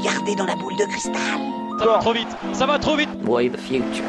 Regardez 0.00 0.34
dans 0.34 0.46
la 0.46 0.56
boule 0.56 0.76
de 0.76 0.84
cristal. 0.84 1.14
Ça 1.78 1.84
va 1.84 1.98
trop 1.98 2.12
vite, 2.14 2.28
ça 2.54 2.64
va 2.64 2.78
trop 2.78 2.96
vite. 2.96 3.10
Boy, 3.22 3.50
the 3.50 3.58
future. 3.58 4.04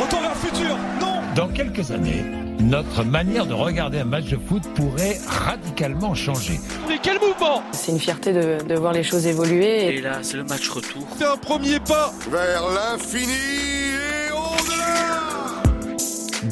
Retour 0.00 0.20
vers 0.20 0.30
le 0.30 0.36
futur, 0.36 0.76
non 1.00 1.20
Dans 1.34 1.48
quelques 1.48 1.90
années, 1.90 2.24
notre 2.60 3.02
manière 3.02 3.44
de 3.44 3.52
regarder 3.52 3.98
un 3.98 4.04
match 4.04 4.26
de 4.26 4.36
foot 4.36 4.62
pourrait 4.76 5.18
radicalement 5.26 6.14
changer. 6.14 6.60
Mais 6.88 6.98
quel 7.02 7.18
mouvement? 7.18 7.64
C'est 7.72 7.90
une 7.90 7.98
fierté 7.98 8.32
de, 8.32 8.58
de, 8.64 8.74
voir 8.76 8.92
les 8.92 9.02
choses 9.02 9.26
évoluer. 9.26 9.96
Et 9.96 10.00
là, 10.00 10.18
c'est 10.22 10.36
le 10.36 10.44
match 10.44 10.68
retour. 10.68 11.04
C'est 11.18 11.26
un 11.26 11.36
premier 11.36 11.80
pas 11.80 12.12
vers 12.30 12.62
l'infini 12.68 13.83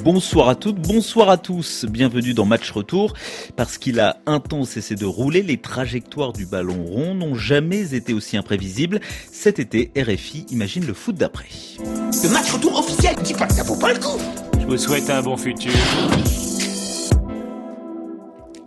Bonsoir 0.03 0.49
à 0.49 0.57
toutes, 0.57 0.81
bonsoir 0.81 1.31
à 1.31 1.37
tous, 1.37 1.85
bienvenue 1.85 2.35
dans 2.35 2.45
Match 2.45 2.73
Retour. 2.73 3.15
Parce 3.55 3.79
qu'il 3.79 4.01
a 4.01 4.17
un 4.27 4.41
temps 4.41 4.65
cessé 4.65 4.97
de 4.97 5.05
rouler, 5.05 5.43
les 5.43 5.59
trajectoires 5.59 6.33
du 6.33 6.45
ballon 6.45 6.85
rond 6.85 7.15
n'ont 7.15 7.37
jamais 7.37 7.95
été 7.95 8.13
aussi 8.13 8.37
imprévisibles. 8.37 8.99
Cet 9.31 9.61
été, 9.61 9.93
RFI 9.97 10.47
imagine 10.51 10.85
le 10.87 10.95
foot 10.95 11.15
d'après. 11.15 11.47
Le 11.79 12.29
match 12.31 12.51
retour 12.51 12.81
officiel, 12.81 13.15
dis 13.23 13.35
pas 13.35 13.47
que 13.47 13.55
ça 13.55 13.63
vaut 13.63 13.79
pas 13.79 13.93
le 13.93 14.01
coup 14.01 14.19
Je 14.61 14.67
vous 14.67 14.79
souhaite 14.79 15.09
un 15.09 15.23
bon 15.23 15.37
futur. 15.37 15.71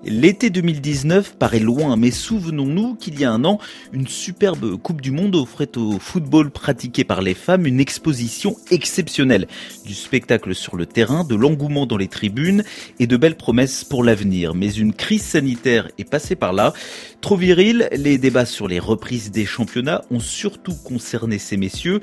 L'été 0.07 0.51
2019 0.51 1.35
paraît 1.39 1.57
loin, 1.57 1.95
mais 1.95 2.11
souvenons-nous 2.11 2.93
qu'il 2.93 3.19
y 3.19 3.25
a 3.25 3.31
un 3.31 3.43
an, 3.43 3.57
une 3.91 4.07
superbe 4.07 4.77
Coupe 4.77 5.01
du 5.01 5.09
Monde 5.09 5.35
offrait 5.35 5.75
au 5.77 5.97
football 5.97 6.51
pratiqué 6.51 7.03
par 7.03 7.23
les 7.23 7.33
femmes 7.33 7.65
une 7.65 7.79
exposition 7.79 8.55
exceptionnelle. 8.69 9.47
Du 9.83 9.95
spectacle 9.95 10.53
sur 10.53 10.75
le 10.75 10.85
terrain, 10.85 11.23
de 11.23 11.33
l'engouement 11.33 11.87
dans 11.87 11.97
les 11.97 12.07
tribunes 12.07 12.63
et 12.99 13.07
de 13.07 13.17
belles 13.17 13.35
promesses 13.35 13.83
pour 13.83 14.03
l'avenir. 14.03 14.53
Mais 14.53 14.71
une 14.71 14.93
crise 14.93 15.23
sanitaire 15.23 15.89
est 15.97 16.07
passée 16.07 16.35
par 16.35 16.53
là. 16.53 16.73
Trop 17.21 17.35
viril, 17.35 17.89
les 17.91 18.19
débats 18.19 18.45
sur 18.45 18.67
les 18.67 18.77
reprises 18.77 19.31
des 19.31 19.47
championnats 19.47 20.03
ont 20.11 20.19
surtout 20.19 20.75
concerné 20.75 21.39
ces 21.39 21.57
messieurs, 21.57 21.99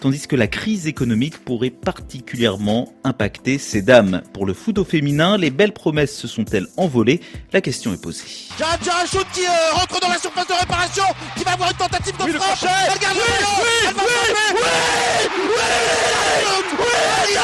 tandis 0.00 0.26
que 0.26 0.36
la 0.36 0.46
crise 0.46 0.88
économique 0.88 1.38
pourrait 1.38 1.70
particulièrement 1.70 2.92
impacter 3.02 3.56
ces 3.56 3.80
dames. 3.80 4.20
Pour 4.34 4.44
le 4.44 4.52
foot 4.52 4.76
au 4.76 4.84
féminin, 4.84 5.38
les 5.38 5.50
belles 5.50 5.72
promesses 5.72 6.14
se 6.14 6.28
sont-elles 6.28 6.66
envolées 6.76 7.22
la 7.56 7.62
question 7.62 7.94
est 7.94 8.00
posée. 8.00 8.22
J'ai 8.58 8.64
un 8.64 9.06
shoot 9.06 9.26
qui 9.32 9.40
euh, 9.40 9.72
rentre 9.72 9.98
dans 9.98 10.10
la 10.10 10.18
surface 10.18 10.46
de 10.46 10.52
réparation, 10.52 11.04
qui 11.38 11.42
va 11.42 11.52
avoir 11.52 11.70
une 11.70 11.76
tentative 11.78 12.14
de 12.14 12.22
oui, 12.24 12.32
frappe. 12.32 12.70
Elle 12.92 12.98
garde 13.00 13.16
oui, 13.16 13.22
le 13.24 13.32
ballon, 13.32 13.54
oui, 13.62 13.68
elle 13.88 13.94
va 13.94 14.02
oui, 14.02 14.08
frapper. 14.12 14.52
Oui, 14.52 14.68
oui, 15.40 15.62
oui, 16.76 16.84
oui, 16.84 17.36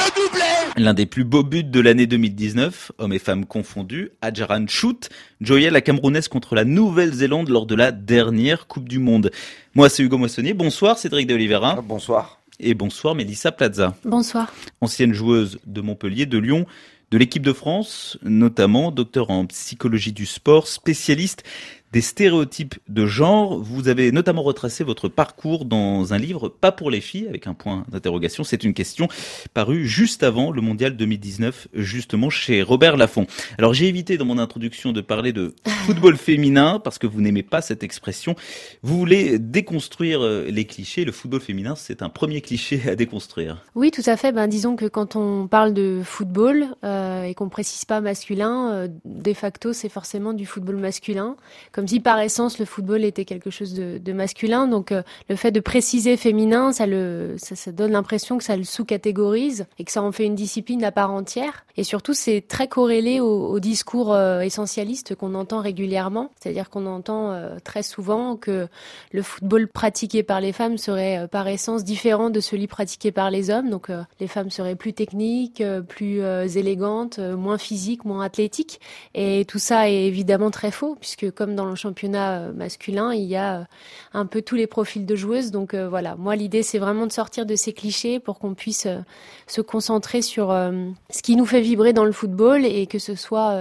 le 0.00 0.22
doublé. 0.22 0.42
L'un 0.78 0.94
des 0.94 1.04
plus 1.04 1.24
beaux 1.24 1.42
buts 1.42 1.64
de 1.64 1.80
l'année 1.80 2.06
2019, 2.06 2.92
hommes 2.96 3.12
et 3.12 3.18
femmes 3.18 3.44
confondus, 3.44 4.12
Adjaran 4.22 4.64
Shoot, 4.68 5.10
Joyel 5.42 5.74
la 5.74 5.82
Camerounaise 5.82 6.28
contre 6.28 6.54
la 6.54 6.64
Nouvelle-Zélande 6.64 7.50
lors 7.50 7.66
de 7.66 7.74
la 7.74 7.92
dernière 7.92 8.66
Coupe 8.68 8.88
du 8.88 8.98
Monde. 8.98 9.30
Moi, 9.74 9.90
c'est 9.90 10.02
Hugo 10.02 10.16
Moissonnier. 10.16 10.54
Bonsoir, 10.54 10.96
Cédric 10.96 11.26
de 11.26 11.34
Oliveira. 11.34 11.78
Bonsoir 11.82 12.41
et 12.62 12.74
bonsoir 12.74 13.14
Mélissa 13.14 13.52
Plaza. 13.52 13.94
Bonsoir. 14.04 14.52
Ancienne 14.80 15.12
joueuse 15.12 15.58
de 15.66 15.80
Montpellier, 15.80 16.26
de 16.26 16.38
Lyon, 16.38 16.66
de 17.10 17.18
l'équipe 17.18 17.42
de 17.42 17.52
France, 17.52 18.18
notamment 18.22 18.90
docteur 18.90 19.30
en 19.30 19.44
psychologie 19.46 20.12
du 20.12 20.24
sport, 20.24 20.66
spécialiste 20.68 21.44
des 21.92 22.00
stéréotypes 22.00 22.76
de 22.88 23.06
genre. 23.06 23.58
Vous 23.58 23.88
avez 23.88 24.12
notamment 24.12 24.42
retracé 24.42 24.82
votre 24.84 25.08
parcours 25.08 25.64
dans 25.64 26.12
un 26.14 26.18
livre 26.18 26.48
Pas 26.48 26.72
pour 26.72 26.90
les 26.90 27.00
filles, 27.00 27.28
avec 27.28 27.46
un 27.46 27.54
point 27.54 27.84
d'interrogation. 27.88 28.44
C'est 28.44 28.64
une 28.64 28.74
question 28.74 29.08
parue 29.54 29.86
juste 29.86 30.22
avant 30.22 30.50
le 30.50 30.62
mondial 30.62 30.96
2019, 30.96 31.68
justement 31.74 32.30
chez 32.30 32.62
Robert 32.62 32.96
Laffont. 32.96 33.26
Alors 33.58 33.74
j'ai 33.74 33.88
évité 33.88 34.16
dans 34.16 34.24
mon 34.24 34.38
introduction 34.38 34.92
de 34.92 35.00
parler 35.00 35.32
de 35.32 35.54
football 35.86 36.16
féminin, 36.16 36.80
parce 36.82 36.98
que 36.98 37.06
vous 37.06 37.20
n'aimez 37.20 37.42
pas 37.42 37.60
cette 37.60 37.82
expression. 37.82 38.34
Vous 38.82 38.98
voulez 38.98 39.38
déconstruire 39.38 40.22
les 40.22 40.64
clichés. 40.64 41.04
Le 41.04 41.12
football 41.12 41.40
féminin, 41.40 41.74
c'est 41.76 42.02
un 42.02 42.08
premier 42.08 42.40
cliché 42.40 42.80
à 42.88 42.96
déconstruire. 42.96 43.58
Oui, 43.74 43.90
tout 43.90 44.02
à 44.06 44.16
fait. 44.16 44.32
Ben, 44.32 44.46
disons 44.46 44.76
que 44.76 44.86
quand 44.86 45.16
on 45.16 45.46
parle 45.46 45.74
de 45.74 46.00
football 46.04 46.66
euh, 46.84 47.24
et 47.24 47.34
qu'on 47.34 47.48
précise 47.48 47.84
pas 47.84 48.00
masculin, 48.00 48.72
euh, 48.72 48.88
de 49.04 49.32
facto, 49.32 49.72
c'est 49.72 49.88
forcément 49.88 50.32
du 50.32 50.46
football 50.46 50.76
masculin. 50.76 51.36
Comme 51.82 51.88
si 51.88 51.98
par 51.98 52.20
essence 52.20 52.60
le 52.60 52.64
football 52.64 53.02
était 53.02 53.24
quelque 53.24 53.50
chose 53.50 53.74
de, 53.74 54.12
masculin. 54.12 54.68
Donc 54.68 54.92
euh, 54.92 55.02
le 55.28 55.34
fait 55.34 55.50
de 55.50 55.58
préciser 55.58 56.16
féminin, 56.16 56.72
ça 56.72 56.86
le, 56.86 57.34
ça, 57.38 57.72
donne 57.72 57.90
l'impression 57.90 58.38
que 58.38 58.44
ça 58.44 58.56
le 58.56 58.62
sous-catégorise 58.62 59.66
et 59.80 59.84
que 59.84 59.90
ça 59.90 60.00
en 60.00 60.12
fait 60.12 60.24
une 60.24 60.36
discipline 60.36 60.84
à 60.84 60.92
part 60.92 61.10
entière. 61.10 61.66
Et 61.76 61.82
surtout, 61.82 62.14
c'est 62.14 62.44
très 62.46 62.68
corrélé 62.68 63.18
au, 63.18 63.48
au 63.48 63.58
discours 63.58 64.12
euh, 64.12 64.42
essentialiste 64.42 65.16
qu'on 65.16 65.34
entend 65.34 65.58
régulièrement. 65.58 66.30
C'est-à-dire 66.38 66.70
qu'on 66.70 66.86
entend 66.86 67.32
euh, 67.32 67.56
très 67.64 67.82
souvent 67.82 68.36
que 68.36 68.68
le 69.10 69.22
football 69.22 69.66
pratiqué 69.66 70.22
par 70.22 70.40
les 70.40 70.52
femmes 70.52 70.78
serait 70.78 71.26
par 71.32 71.48
essence 71.48 71.82
différent 71.82 72.30
de 72.30 72.38
celui 72.38 72.68
pratiqué 72.68 73.10
par 73.10 73.32
les 73.32 73.50
hommes. 73.50 73.70
Donc 73.70 73.90
les 74.20 74.28
femmes 74.28 74.50
seraient 74.50 74.76
plus 74.76 74.92
techniques, 74.92 75.64
plus 75.88 76.20
élégantes, 76.20 77.18
moins 77.18 77.58
physiques, 77.58 78.04
moins 78.04 78.24
athlétiques. 78.24 78.80
Et 79.14 79.44
tout 79.48 79.58
ça 79.58 79.90
est 79.90 80.04
évidemment 80.04 80.52
très 80.52 80.70
faux 80.70 80.94
puisque 80.94 81.32
comme 81.32 81.56
dans 81.56 81.71
championnat 81.76 82.52
masculin, 82.52 83.12
il 83.12 83.24
y 83.24 83.36
a 83.36 83.66
un 84.14 84.26
peu 84.26 84.42
tous 84.42 84.56
les 84.56 84.66
profils 84.66 85.06
de 85.06 85.14
joueuses. 85.14 85.50
Donc 85.50 85.74
euh, 85.74 85.88
voilà, 85.88 86.16
moi 86.16 86.36
l'idée 86.36 86.62
c'est 86.62 86.78
vraiment 86.78 87.06
de 87.06 87.12
sortir 87.12 87.46
de 87.46 87.56
ces 87.56 87.72
clichés 87.72 88.20
pour 88.20 88.38
qu'on 88.38 88.54
puisse 88.54 88.86
euh, 88.86 88.98
se 89.46 89.60
concentrer 89.60 90.22
sur 90.22 90.50
euh, 90.50 90.88
ce 91.10 91.22
qui 91.22 91.36
nous 91.36 91.46
fait 91.46 91.60
vibrer 91.60 91.92
dans 91.92 92.04
le 92.04 92.12
football 92.12 92.64
et 92.64 92.86
que 92.86 92.98
ce 92.98 93.14
soit 93.14 93.56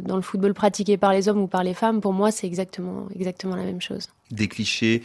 dans 0.00 0.16
le 0.16 0.22
football 0.22 0.54
pratiqué 0.54 0.96
par 0.96 1.12
les 1.12 1.28
hommes 1.28 1.40
ou 1.40 1.46
par 1.46 1.62
les 1.62 1.74
femmes, 1.74 2.00
pour 2.00 2.12
moi 2.12 2.30
c'est 2.30 2.46
exactement 2.46 3.06
exactement 3.14 3.56
la 3.56 3.64
même 3.64 3.80
chose. 3.80 4.08
Des 4.30 4.48
clichés 4.48 5.02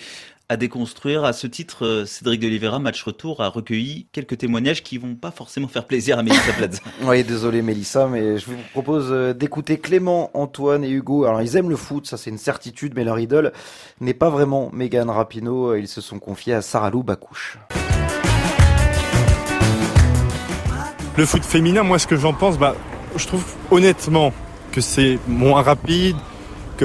à 0.51 0.57
déconstruire. 0.57 1.23
À 1.23 1.31
ce 1.31 1.47
titre, 1.47 2.03
Cédric 2.05 2.41
de 2.41 2.47
Oliveira, 2.47 2.77
match 2.77 3.01
retour, 3.03 3.41
a 3.41 3.47
recueilli 3.47 4.07
quelques 4.11 4.37
témoignages 4.37 4.83
qui 4.83 4.97
vont 4.97 5.15
pas 5.15 5.31
forcément 5.31 5.69
faire 5.69 5.85
plaisir 5.85 6.19
à 6.19 6.23
Mélissa 6.23 6.51
Plaza. 6.51 6.79
oui, 7.03 7.23
désolé 7.23 7.61
Mélissa, 7.61 8.07
mais 8.07 8.37
je 8.37 8.47
vous 8.47 8.57
propose 8.73 9.11
d'écouter 9.33 9.79
Clément, 9.79 10.29
Antoine 10.33 10.83
et 10.83 10.89
Hugo. 10.89 11.23
Alors 11.23 11.41
ils 11.41 11.55
aiment 11.55 11.69
le 11.69 11.77
foot, 11.77 12.05
ça 12.05 12.17
c'est 12.17 12.29
une 12.29 12.37
certitude, 12.37 12.91
mais 12.97 13.05
leur 13.05 13.17
idole 13.17 13.53
n'est 14.01 14.13
pas 14.13 14.29
vraiment 14.29 14.69
Megan 14.73 15.09
Rapinoe. 15.09 15.77
Ils 15.77 15.88
se 15.88 16.01
sont 16.01 16.19
confiés 16.19 16.55
à 16.55 16.61
Saralou 16.61 17.01
Bakouche. 17.01 17.57
Le 21.15 21.25
foot 21.25 21.45
féminin, 21.45 21.83
moi 21.83 21.97
ce 21.97 22.07
que 22.07 22.17
j'en 22.17 22.33
pense, 22.33 22.57
bah, 22.57 22.75
je 23.15 23.25
trouve 23.25 23.45
honnêtement 23.69 24.33
que 24.73 24.81
c'est 24.81 25.17
moins 25.27 25.61
rapide, 25.61 26.17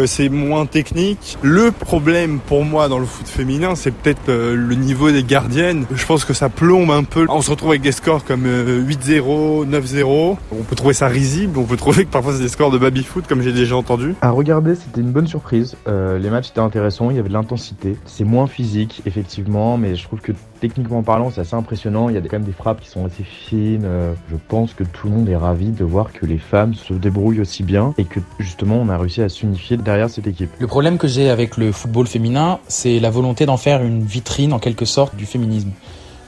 c'est 0.04 0.28
moins 0.28 0.66
technique. 0.66 1.38
Le 1.40 1.70
problème 1.70 2.38
pour 2.38 2.64
moi 2.64 2.88
dans 2.88 2.98
le 2.98 3.06
foot 3.06 3.26
féminin, 3.26 3.74
c'est 3.74 3.92
peut-être 3.92 4.28
euh, 4.28 4.54
le 4.54 4.74
niveau 4.74 5.10
des 5.10 5.22
gardiennes. 5.22 5.86
Je 5.94 6.04
pense 6.04 6.26
que 6.26 6.34
ça 6.34 6.50
plombe 6.50 6.90
un 6.90 7.04
peu. 7.04 7.26
On 7.30 7.40
se 7.40 7.50
retrouve 7.50 7.70
avec 7.70 7.80
des 7.82 7.92
scores 7.92 8.24
comme 8.24 8.44
euh, 8.46 8.84
8-0, 8.84 9.66
9-0. 9.66 10.36
On 10.52 10.62
peut 10.62 10.76
trouver 10.76 10.92
ça 10.92 11.06
risible, 11.06 11.58
on 11.58 11.64
peut 11.64 11.76
trouver 11.76 12.04
que 12.04 12.10
parfois 12.10 12.34
c'est 12.34 12.42
des 12.42 12.48
scores 12.48 12.70
de 12.70 12.78
baby-foot 12.78 13.26
comme 13.26 13.40
j'ai 13.40 13.52
déjà 13.52 13.76
entendu. 13.76 14.14
À 14.20 14.30
regarder, 14.30 14.74
c'était 14.74 15.00
une 15.00 15.12
bonne 15.12 15.26
surprise. 15.26 15.76
Euh, 15.88 16.18
les 16.18 16.28
matchs 16.28 16.50
étaient 16.50 16.60
intéressants, 16.60 17.10
il 17.10 17.16
y 17.16 17.18
avait 17.18 17.28
de 17.28 17.34
l'intensité. 17.34 17.96
C'est 18.04 18.24
moins 18.24 18.46
physique, 18.46 19.02
effectivement, 19.06 19.78
mais 19.78 19.94
je 19.94 20.04
trouve 20.04 20.20
que 20.20 20.32
techniquement 20.60 21.02
parlant, 21.02 21.30
c'est 21.30 21.40
assez 21.40 21.54
impressionnant. 21.54 22.08
Il 22.08 22.14
y 22.14 22.18
a 22.18 22.20
quand 22.20 22.32
même 22.32 22.44
des 22.44 22.52
frappes 22.52 22.80
qui 22.80 22.88
sont 22.88 23.04
assez 23.06 23.22
fines. 23.22 23.84
Euh, 23.84 24.14
je 24.30 24.36
pense 24.48 24.74
que 24.74 24.84
tout 24.84 25.08
le 25.08 25.14
monde 25.14 25.28
est 25.28 25.36
ravi 25.36 25.70
de 25.70 25.84
voir 25.84 26.12
que 26.12 26.26
les 26.26 26.38
femmes 26.38 26.74
se 26.74 26.94
débrouillent 26.94 27.40
aussi 27.40 27.62
bien 27.62 27.94
et 27.98 28.04
que 28.04 28.20
justement 28.38 28.76
on 28.76 28.88
a 28.88 28.98
réussi 28.98 29.22
à 29.22 29.28
s'unifier 29.28 29.76
derrière 29.76 30.10
cette 30.10 30.26
équipe. 30.26 30.50
Le 30.58 30.66
problème 30.66 30.98
que 30.98 31.08
j'ai 31.08 31.30
avec 31.30 31.56
le 31.56 31.72
football 31.72 32.06
féminin, 32.06 32.58
c'est 32.68 32.98
la 32.98 33.10
volonté 33.10 33.46
d'en 33.46 33.56
faire 33.56 33.82
une 33.82 34.02
vitrine 34.02 34.52
en 34.52 34.58
quelque 34.58 34.84
sorte 34.84 35.16
du 35.16 35.26
féminisme. 35.26 35.70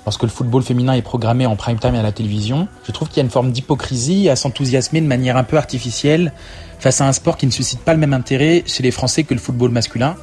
Lorsque 0.08 0.22
le 0.22 0.30
football 0.30 0.62
féminin 0.62 0.94
est 0.94 1.02
programmé 1.02 1.44
en 1.44 1.54
prime 1.54 1.78
time 1.78 1.94
à 1.94 2.02
la 2.02 2.12
télévision, 2.12 2.66
je 2.84 2.92
trouve 2.92 3.08
qu'il 3.08 3.18
y 3.18 3.20
a 3.20 3.24
une 3.24 3.30
forme 3.30 3.52
d'hypocrisie 3.52 4.30
à 4.30 4.36
s'enthousiasmer 4.36 5.02
de 5.02 5.06
manière 5.06 5.36
un 5.36 5.44
peu 5.44 5.58
artificielle 5.58 6.32
face 6.78 7.00
à 7.02 7.06
un 7.06 7.12
sport 7.12 7.36
qui 7.36 7.44
ne 7.44 7.50
suscite 7.50 7.80
pas 7.80 7.92
le 7.92 7.98
même 7.98 8.14
intérêt 8.14 8.62
chez 8.64 8.82
les 8.82 8.90
Français 8.90 9.24
que 9.24 9.34
le 9.34 9.40
football 9.40 9.70
masculin. 9.70 10.16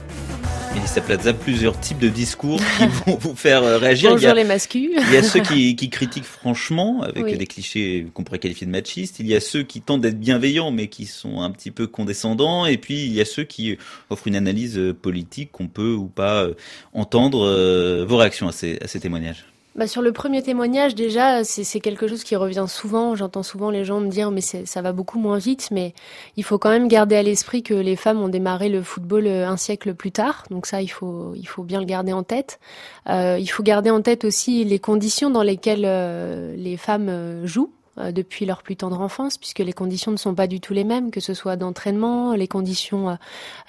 Mélissa 0.76 1.00
Plaza, 1.00 1.34
plusieurs 1.34 1.80
types 1.80 2.00
de 2.00 2.10
discours 2.10 2.60
qui 2.60 2.86
vont 3.06 3.16
vous 3.16 3.34
faire 3.34 3.64
réagir. 3.80 4.10
Bonjour 4.12 4.24
il 4.24 4.28
y 4.28 4.32
a, 4.32 4.34
les 4.34 4.44
mascus. 4.44 4.92
il 4.94 5.14
y 5.14 5.18
a 5.18 5.24
ceux 5.24 5.40
qui, 5.40 5.76
qui 5.78 5.90
critiquent 5.90 6.26
franchement, 6.26 7.02
avec 7.02 7.24
Oui. 7.24 7.38
des 7.38 7.48
clichés 7.48 8.08
qu'on 8.14 8.24
pourrait 8.26 8.40
qualifier 8.40 8.68
de 8.68 8.72
machistes. 8.72 9.20
Il 9.20 9.28
y 9.28 9.36
a 9.36 9.40
ceux 9.40 9.64
qui 9.64 9.80
tentent 9.80 10.02
d'être 10.02 10.20
bienveillants, 10.20 10.72
mais 10.72 10.88
qui 10.88 11.06
sont 11.06 11.40
un 11.42 11.50
petit 11.52 11.72
peu 11.72 11.88
condescendants. 11.88 12.66
Et 12.66 12.78
puis, 12.78 13.06
il 13.06 13.14
y 13.14 13.22
a 13.22 13.26
ceux 13.26 13.46
qui 13.46 13.78
offrent 14.10 14.28
une 14.28 14.36
analyse 14.36 14.78
euh, 14.78 14.94
politique 14.94 15.52
qu'on 15.54 15.70
peut 15.70 15.94
ou 15.94 16.08
pas 16.08 16.44
euh, 16.44 16.54
entendre. 16.94 17.46
Euh, 17.46 18.06
Vos 18.06 18.18
réactions 18.18 18.50
à 18.50 18.52
ces, 18.52 18.78
à 18.82 18.88
ces 18.88 19.00
témoignages 19.00 19.46
Bah, 19.76 19.88
sur 19.88 20.02
le 20.02 20.14
premier 20.14 20.42
témoignage, 20.42 20.96
déjà, 20.96 21.44
c'est 21.44 21.82
quelque 21.82 22.08
chose 22.08 22.24
qui 22.24 22.38
revient 22.38 22.64
souvent. 22.66 23.14
J'entends 23.16 23.44
souvent 23.44 23.70
les 23.70 23.84
gens 23.84 24.00
me 24.00 24.08
dire, 24.08 24.32
mais 24.32 24.40
ça 24.40 24.82
va 24.82 24.94
beaucoup 24.94 25.20
moins 25.20 25.38
vite. 25.38 25.68
Mais 25.70 25.94
il 26.38 26.46
faut 26.46 26.58
quand 26.58 26.70
même 26.70 26.88
garder 26.88 27.18
à 27.18 27.24
l'esprit 27.24 27.62
que 27.62 27.74
les 27.74 27.98
femmes 27.98 28.22
ont 28.22 28.30
démarré 28.30 28.70
le 28.70 28.82
football 28.82 29.28
euh, 29.28 29.46
un 29.46 29.58
siècle 29.58 29.94
plus 29.94 30.14
tard. 30.14 30.46
Donc 30.50 30.66
ça, 30.66 30.82
il 30.82 30.88
faut, 30.88 31.36
bien 31.60 31.82
le 31.82 31.86
garder 31.86 32.14
en 32.14 32.24
tête. 32.24 32.62
Euh, 33.10 33.38
il 33.38 33.48
faut 33.48 33.64
garder 33.64 33.90
en 33.90 34.02
tête 34.02 34.24
aussi 34.24 34.64
les 34.64 34.80
conditions 34.80 35.30
dans 35.30 35.44
lesquelles 35.44 35.84
euh, 35.86 36.56
les 36.56 36.78
femmes 36.78 37.46
jouent. 37.46 37.75
Depuis 37.98 38.46
leur 38.46 38.62
plus 38.62 38.76
tendre 38.76 39.00
enfance, 39.00 39.38
puisque 39.38 39.60
les 39.60 39.74
conditions 39.74 40.12
ne 40.12 40.18
sont 40.18 40.36
pas 40.36 40.48
du 40.48 40.60
tout 40.60 40.74
les 40.74 40.84
mêmes, 40.84 41.12
que 41.12 41.20
ce 41.20 41.34
soit 41.34 41.56
d'entraînement, 41.56 42.34
les 42.34 42.48
conditions, 42.48 43.18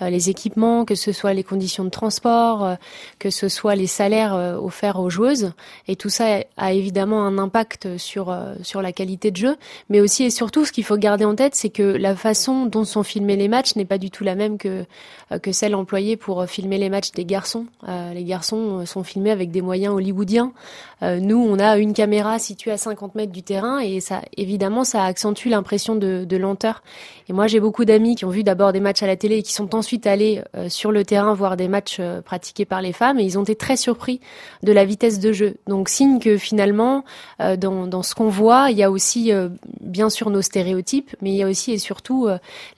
les 0.01 0.31
équipements, 0.31 0.85
que 0.85 0.95
ce 0.95 1.13
soit 1.13 1.33
les 1.33 1.45
conditions 1.45 1.85
de 1.85 1.91
transport, 1.91 2.77
que 3.19 3.31
ce 3.31 3.49
soit 3.49 3.77
les 3.77 3.87
salaires 3.87 4.35
offerts 4.35 4.99
aux 4.99 5.11
joueuses. 5.11 5.53
Et 5.89 5.97
tout 5.97 6.09
ça 6.09 6.41
a 6.57 6.73
évidemment 6.73 7.25
un 7.25 7.39
impact 7.39 7.97
sur 7.99 8.37
sur 8.63 8.83
la 8.83 8.93
qualité 8.93 9.31
de 9.31 9.37
jeu, 9.37 9.57
mais 9.89 10.01
aussi 10.01 10.25
et 10.25 10.31
surtout, 10.31 10.65
ce 10.65 10.73
qu'il 10.73 10.85
faut 10.85 10.97
garder 10.97 11.25
en 11.25 11.35
tête, 11.35 11.55
c'est 11.55 11.71
que 11.71 11.83
la 11.83 12.17
façon 12.17 12.67
dont 12.67 12.85
sont 12.85 13.03
filmés 13.03 13.37
les 13.37 13.49
matchs 13.49 13.77
n'est 13.77 13.85
pas 13.85 13.99
du 13.99 14.11
tout 14.11 14.25
la 14.25 14.35
même 14.35 14.59
que 14.59 14.85
que 15.43 15.53
celle 15.53 15.75
employée 15.75 16.17
pour 16.17 16.47
filmer 16.47 16.79
les 16.79 16.89
matchs 16.89 17.11
des 17.13 17.25
garçons. 17.25 17.67
les 18.15 18.25
garçons 18.25 18.87
sont 18.87 19.03
filmés 19.03 19.31
avec 19.31 19.51
des 19.51 19.63
moyens 19.63 19.95
hollywoodiens. 19.95 20.53
nous, 21.03 21.39
on 21.39 21.59
a 21.59 21.79
une 21.79 21.93
caméra 21.93 22.39
située 22.39 22.71
à 22.71 22.77
50 22.77 23.15
mètres 23.15 23.33
du 23.33 23.43
terrain 23.43 23.79
et 23.79 24.01
ça, 24.01 24.16
évidemment, 24.37 24.85
ça 24.85 25.05
accentue 25.05 25.49
l'impression 25.49 25.95
de, 25.97 26.37
lenteur. 26.37 26.83
Et 27.29 27.33
moi, 27.33 27.47
j'ai 27.47 27.61
beaucoup 27.61 27.85
d'amis 27.85 28.15
qui 28.15 28.25
ont 28.25 28.31
vu 28.31 28.45
d'abord 28.45 28.73
des 28.73 28.81
matchs 28.81 29.03
à 29.03 29.07
la 29.07 29.17
télé 29.17 29.37
et 29.39 29.43
qui 29.43 29.53
sont 29.53 29.75
ensuite 29.75 30.07
allés 30.07 30.43
euh, 30.55 30.69
sur 30.69 30.93
le 30.93 31.05
terrain 31.05 31.35
voir 31.35 31.57
des 31.57 31.67
matchs 31.67 31.97
euh, 31.99 32.21
pratiqués 32.21 32.65
par 32.67 32.83
les 32.83 32.93
femmes 32.93 33.19
et 33.19 33.25
ils 33.25 33.39
ont 33.39 33.43
été 33.43 33.57
très 33.57 33.77
surpris 33.77 34.21
de 34.63 34.71
la 34.71 34.85
vitesse 34.85 35.19
de 35.19 35.33
jeu. 35.33 35.57
Donc, 35.67 35.89
signe 35.89 36.19
que 36.21 36.37
finalement, 36.37 37.05
euh, 37.41 37.57
dans, 37.57 37.87
dans, 37.87 38.03
ce 38.03 38.15
qu'on 38.15 38.29
voit, 38.29 38.71
il 38.71 38.77
y 38.77 38.83
a 38.83 38.91
aussi, 38.91 39.33
bien 39.81 40.11
sûr, 40.11 40.31
nos 40.31 40.43
stéréotypes, 40.43 41.17
mais 41.23 41.31
il 41.31 41.37
y 41.37 41.43
a 41.43 41.49
aussi 41.49 41.73
et 41.73 41.79
surtout 41.79 42.29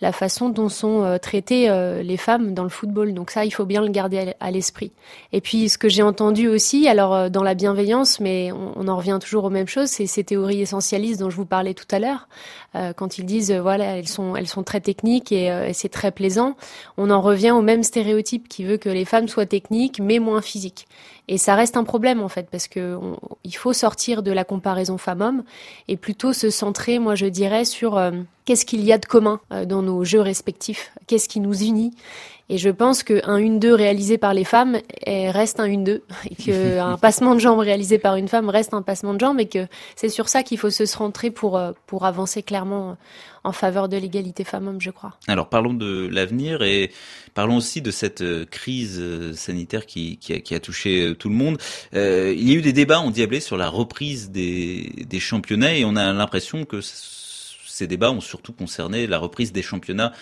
la 0.01 0.13
façon 0.13 0.49
dont 0.49 0.69
sont 0.69 1.19
traitées 1.21 1.69
les 2.03 2.17
femmes 2.17 2.55
dans 2.55 2.63
le 2.63 2.69
football. 2.69 3.13
Donc 3.15 3.31
ça, 3.31 3.45
il 3.45 3.51
faut 3.51 3.65
bien 3.65 3.83
le 3.83 3.89
garder 3.89 4.35
à 4.41 4.51
l'esprit. 4.51 4.93
Et 5.33 5.41
puis, 5.41 5.69
ce 5.69 5.79
que 5.79 5.89
j'ai 5.89 6.03
entendu 6.03 6.49
aussi, 6.49 6.89
alors 6.89 7.31
dans 7.31 7.43
la 7.43 7.55
bienveillance, 7.55 8.21
mais 8.21 8.53
on, 8.53 8.73
on 8.77 8.89
en 8.89 8.97
revient 8.97 9.19
toujours 9.21 9.45
aux 9.45 9.51
mêmes 9.51 9.69
choses, 9.69 9.89
c'est 9.89 10.07
ces 10.07 10.25
théories 10.25 10.61
essentialistes 10.61 11.21
dont 11.21 11.28
je 11.31 11.37
vous 11.37 11.45
parlais 11.45 11.75
tout 11.75 11.87
à 11.91 11.99
l'heure, 11.99 12.29
euh, 12.75 12.93
quand 12.93 13.19
ils 13.19 13.25
disent 13.25 13.51
euh, 13.51 13.61
voilà 13.61 13.97
elles 13.97 14.09
sont 14.09 14.37
elles 14.37 14.47
sont 14.47 14.63
très 14.63 14.81
techniques 14.81 15.33
et, 15.33 15.51
euh, 15.51 15.69
et 15.69 15.73
c'est 15.73 15.89
très 15.89 16.11
plaisant. 16.11 16.57
On 16.97 17.11
en 17.11 17.21
revient 17.21 17.51
au 17.51 17.63
même 17.63 17.83
stéréotype 17.83 18.49
qui 18.49 18.65
veut 18.65 18.77
que 18.77 18.89
les 18.89 19.05
femmes 19.05 19.29
soient 19.29 19.47
techniques 19.47 20.01
mais 20.01 20.19
moins 20.19 20.43
physiques. 20.43 20.87
Et 21.29 21.37
ça 21.37 21.55
reste 21.55 21.77
un 21.77 21.85
problème 21.85 22.23
en 22.23 22.29
fait 22.29 22.49
parce 22.51 22.69
que 22.69 22.97
on, 22.97 23.19
il 23.45 23.55
faut 23.55 23.73
sortir 23.73 24.23
de 24.23 24.33
la 24.33 24.45
comparaison 24.45 24.99
femme-homme 24.99 25.43
et 25.87 25.97
plutôt 25.97 26.33
se 26.33 26.51
centrer, 26.51 26.99
moi 26.99 27.15
je 27.15 27.27
dirais, 27.27 27.65
sur 27.65 28.01
qu'est-ce 28.45 28.65
qu'il 28.65 28.83
y 28.83 28.93
a 28.93 28.99
de 28.99 29.05
commun 29.05 29.41
dans 29.67 29.83
nos 29.83 30.05
jeux 30.05 30.23
respectifs, 30.23 30.91
qu'est-ce 31.07 31.29
qui 31.29 31.41
nous 31.41 31.63
unit 31.63 31.93
et 32.49 32.59
je 32.59 32.71
pense 32.71 33.03
qu'un 33.03 33.39
1-2 33.39 33.73
réalisé 33.73 34.19
par 34.19 34.35
les 34.35 34.45
femmes 34.45 34.79
reste 35.07 35.61
un 35.61 35.69
1-2, 35.69 36.01
et 36.31 36.35
qu'un 36.35 36.97
passement 37.01 37.35
de 37.35 37.41
jambes 37.41 37.61
réalisé 37.61 37.99
par 37.99 38.17
une 38.17 38.29
femme 38.29 38.49
reste 38.49 38.75
un 38.75 38.83
passement 38.83 39.15
de 39.15 39.21
jambes, 39.21 39.41
et 39.41 39.49
que 39.49 39.67
c'est 39.97 40.09
sur 40.09 40.29
ça 40.29 40.43
qu'il 40.43 40.59
faut 40.59 40.71
se 40.71 40.87
centrer 40.87 41.31
pour, 41.31 41.57
euh, 41.57 41.73
pour 41.87 42.05
avancer 42.05 42.43
clairement 42.43 42.97
en 43.45 43.53
faveur 43.53 43.89
de 43.89 43.97
l'égalité 43.97 44.45
femmes-hommes, 44.45 44.81
je 44.81 44.91
crois. 44.91 45.15
Alors 45.27 45.49
parlons 45.49 45.75
de 45.75 46.09
l'avenir 46.11 46.63
et 46.63 46.91
parlons 47.35 47.57
aussi 47.57 47.81
de 47.81 47.91
cette 47.91 48.21
euh, 48.21 48.45
crise 48.45 48.99
euh, 49.01 49.33
sanitaire 49.33 49.87
qui, 49.87 50.19
qui, 50.19 50.35
a, 50.35 50.41
qui 50.41 50.55
a, 50.55 50.61
touché 50.61 51.15
tout 51.19 51.29
le 51.29 51.35
monde. 51.35 51.59
Euh, 51.95 52.35
il 52.37 52.49
y 52.49 52.53
a 52.53 52.57
eu 52.57 52.63
des 52.63 52.73
débats 52.73 53.01
endiablés 53.01 53.41
sur 53.41 53.57
la 53.57 53.69
reprise 53.69 54.31
des, 54.31 54.93
des 55.07 55.21
championnats 55.21 55.75
et 55.75 55.85
on 55.85 55.97
a 55.97 56.13
l'impression 56.13 56.65
que 56.65 56.81
ces 56.83 57.87
débats 57.87 58.11
ont 58.11 58.21
surtout 58.21 58.53
concerné 58.53 59.07
la 59.07 59.19
reprise 59.19 59.53
des 59.53 59.63
championnats 59.63 60.13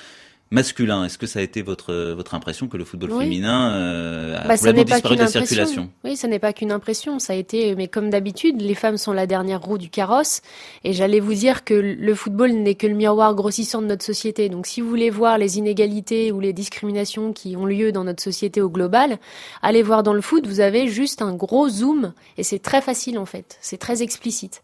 masculin. 0.50 1.04
Est-ce 1.04 1.18
que 1.18 1.26
ça 1.26 1.40
a 1.40 1.42
été 1.42 1.62
votre 1.62 2.12
votre 2.12 2.34
impression 2.34 2.68
que 2.68 2.76
le 2.76 2.84
football 2.84 3.10
féminin 3.18 3.72
euh, 3.72 4.36
a 4.36 4.46
bah, 4.46 4.56
complètement 4.56 4.84
disparu 4.84 5.16
de 5.16 5.20
la 5.20 5.26
circulation? 5.26 5.90
Oui, 6.04 6.16
ça 6.16 6.28
n'est 6.28 6.38
pas 6.38 6.52
qu'une 6.52 6.72
impression. 6.72 7.18
Ça 7.18 7.32
a 7.32 7.36
été, 7.36 7.74
mais 7.74 7.88
comme 7.88 8.10
d'habitude, 8.10 8.60
les 8.60 8.74
femmes 8.74 8.96
sont 8.96 9.12
la 9.12 9.26
dernière 9.26 9.62
roue 9.62 9.78
du 9.78 9.90
carrosse. 9.90 10.42
Et 10.84 10.92
j'allais 10.92 11.20
vous 11.20 11.34
dire 11.34 11.64
que 11.64 11.74
le 11.74 12.14
football 12.14 12.52
n'est 12.52 12.74
que 12.74 12.86
le 12.86 12.94
miroir 12.94 13.34
grossissant 13.34 13.82
de 13.82 13.86
notre 13.86 14.04
société. 14.04 14.48
Donc, 14.48 14.66
si 14.66 14.80
vous 14.80 14.88
voulez 14.88 15.10
voir 15.10 15.38
les 15.38 15.58
inégalités 15.58 16.32
ou 16.32 16.40
les 16.40 16.52
discriminations 16.52 17.32
qui 17.32 17.56
ont 17.56 17.66
lieu 17.66 17.92
dans 17.92 18.04
notre 18.04 18.22
société 18.22 18.60
au 18.60 18.70
global, 18.70 19.18
allez 19.62 19.82
voir 19.82 20.02
dans 20.02 20.12
le 20.12 20.20
foot. 20.20 20.46
Vous 20.46 20.60
avez 20.60 20.88
juste 20.88 21.22
un 21.22 21.34
gros 21.34 21.68
zoom 21.68 22.12
et 22.38 22.42
c'est 22.42 22.60
très 22.60 22.80
facile 22.80 23.18
en 23.18 23.26
fait. 23.26 23.58
C'est 23.60 23.78
très 23.78 24.02
explicite. 24.02 24.62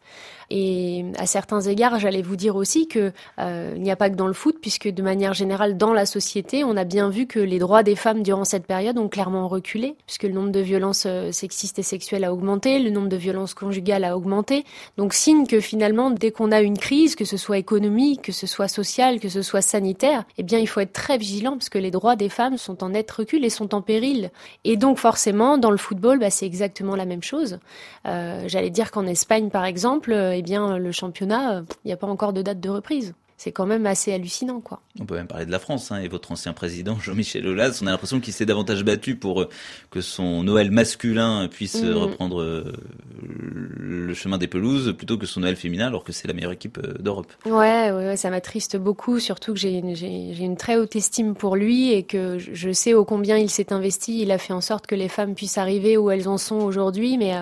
Et 0.55 1.07
à 1.17 1.25
certains 1.25 1.63
égards, 1.63 1.99
j'allais 1.99 2.21
vous 2.21 2.37
dire 2.37 2.57
aussi 2.57 2.87
que 2.87 3.11
euh, 3.39 3.73
il 3.75 3.81
n'y 3.81 3.91
a 3.91 3.97
pas 3.97 4.11
que 4.11 4.17
dans 4.17 4.27
le 4.27 4.35
foot, 4.35 4.57
puisque 4.61 4.87
de 4.87 5.03
manière 5.03 5.33
générale, 5.33 5.79
dans 5.79 5.95
la 5.95 6.05
société, 6.05 6.63
on 6.63 6.77
a 6.77 6.85
bien 6.85 7.09
vu 7.09 7.27
que 7.27 7.39
les 7.39 7.59
droits 7.59 7.83
des 7.83 7.97
femmes 7.97 8.23
durant 8.23 8.45
cette 8.45 8.67
période 8.67 8.99
ont 8.99 9.09
clairement 9.09 9.49
reculé, 9.49 9.97
puisque 10.07 10.25
le 10.25 10.33
nombre 10.33 10.51
de 10.51 10.61
violences 10.61 11.05
euh, 11.07 11.33
sexistes 11.33 11.79
et 11.79 11.83
sexuelles 11.83 12.25
a 12.25 12.35
augmenté, 12.35 12.81
le 12.81 12.91
nombre 12.91 13.09
de 13.09 13.17
violences 13.17 13.55
conjugales 13.55 14.05
a 14.05 14.15
augmenté. 14.15 14.67
Donc 14.99 15.15
signe 15.15 15.47
que 15.47 15.59
finalement, 15.59 16.11
dès 16.11 16.33
qu'on 16.33 16.53
a 16.53 16.61
une 16.61 16.77
crise, 16.77 17.17
que 17.17 17.25
ce 17.25 17.39
soit 17.39 17.57
économique, 17.57 18.21
que 18.21 18.33
ce 18.33 18.47
soit 18.47 18.69
sociale, 18.69 19.21
que 19.21 19.31
ce 19.31 19.41
soit 19.41 19.63
sanitaire, 19.63 20.25
eh 20.37 20.43
bien 20.43 20.59
il 20.59 20.67
faut 20.67 20.81
être 20.81 20.93
très 20.93 21.17
vigilant, 21.17 21.53
parce 21.53 21.71
que 21.71 21.79
les 21.79 21.91
droits 21.91 22.15
des 22.15 22.29
femmes 22.29 22.59
sont 22.59 22.85
en 22.85 22.91
net 22.91 23.11
recul 23.11 23.43
et 23.47 23.51
sont 23.51 23.75
en 23.75 23.81
péril. 23.81 24.31
Et 24.65 24.77
donc 24.77 24.99
forcément, 24.99 25.57
dans 25.57 25.71
le 25.71 25.79
football, 25.79 26.19
bah, 26.19 26.29
c'est 26.29 26.45
exactement 26.45 26.95
la 26.95 27.07
même 27.07 27.23
chose. 27.23 27.59
Euh, 28.07 28.45
j'allais 28.49 28.69
dire 28.69 28.91
qu'en 28.91 29.07
Espagne, 29.07 29.49
par 29.49 29.65
exemple, 29.65 30.13
eh 30.13 30.42
bien, 30.43 30.79
le 30.79 30.93
championnat, 30.93 31.65
il 31.85 31.89
n'y 31.89 31.93
a 31.93 31.97
pas 31.97 32.07
encore 32.07 32.33
de 32.33 32.43
date 32.43 32.61
de 32.61 32.69
reprise 32.69 33.15
c'est 33.43 33.51
quand 33.51 33.67
même 33.67 33.87
assez 33.87 34.13
hallucinant, 34.13 34.61
quoi. 34.61 34.81
On 35.01 35.05
peut 35.05 35.17
même 35.17 35.27
parler 35.27 35.47
de 35.47 35.51
la 35.51 35.59
France, 35.59 35.91
hein, 35.91 36.01
et 36.01 36.07
votre 36.07 36.31
ancien 36.31 36.53
président 36.53 36.97
Jean-Michel 37.03 37.45
Aulas, 37.45 37.81
on 37.83 37.89
a 37.89 37.91
l'impression 37.91 38.21
qu'il 38.21 38.33
s'est 38.33 38.47
davantage 38.47 38.85
battu 38.85 39.17
pour 39.17 39.43
euh, 39.43 39.49
que 39.91 40.01
son 40.01 40.45
Noël 40.45 40.71
masculin 40.71 41.49
puisse 41.49 41.83
euh, 41.83 41.93
mm. 41.93 41.97
reprendre 41.97 42.41
euh, 42.41 42.73
le 43.21 44.15
chemin 44.15 44.39
des 44.39 44.47
pelouses 44.47 44.95
plutôt 44.97 45.19
que 45.19 45.27
son 45.27 45.41
Noël 45.41 45.57
féminin, 45.57 45.89
alors 45.89 46.05
que 46.05 46.13
c'est 46.13 46.29
la 46.29 46.35
meilleure 46.35 46.53
équipe 46.53 46.79
d'Europe. 47.01 47.33
Ouais, 47.45 47.91
ouais, 47.91 48.17
ça 48.17 48.31
m'attriste 48.31 48.77
beaucoup, 48.77 49.19
surtout 49.19 49.55
que 49.55 49.59
j'ai 49.59 49.73
une, 49.73 49.97
une 49.97 50.57
très 50.57 50.77
haute 50.77 50.95
estime 50.95 51.35
pour 51.35 51.57
lui 51.57 51.91
et 51.91 52.05
que 52.05 52.39
je 52.39 52.71
sais 52.71 52.95
ô 52.95 53.05
combien 53.05 53.39
il 53.39 53.51
s'est 53.51 53.73
investi. 53.73 54.23
Il 54.23 54.31
a 54.31 54.39
fait 54.39 54.53
en 54.53 54.61
sorte 54.61 54.87
que 54.87 54.95
les 54.95 55.09
femmes 55.09 55.35
puissent 55.35 55.59
arriver 55.59 55.97
où 55.97 56.13
elles 56.13 56.29
en 56.29 56.39
sont 56.39 56.61
aujourd'hui, 56.61 57.19
mais 57.19 57.35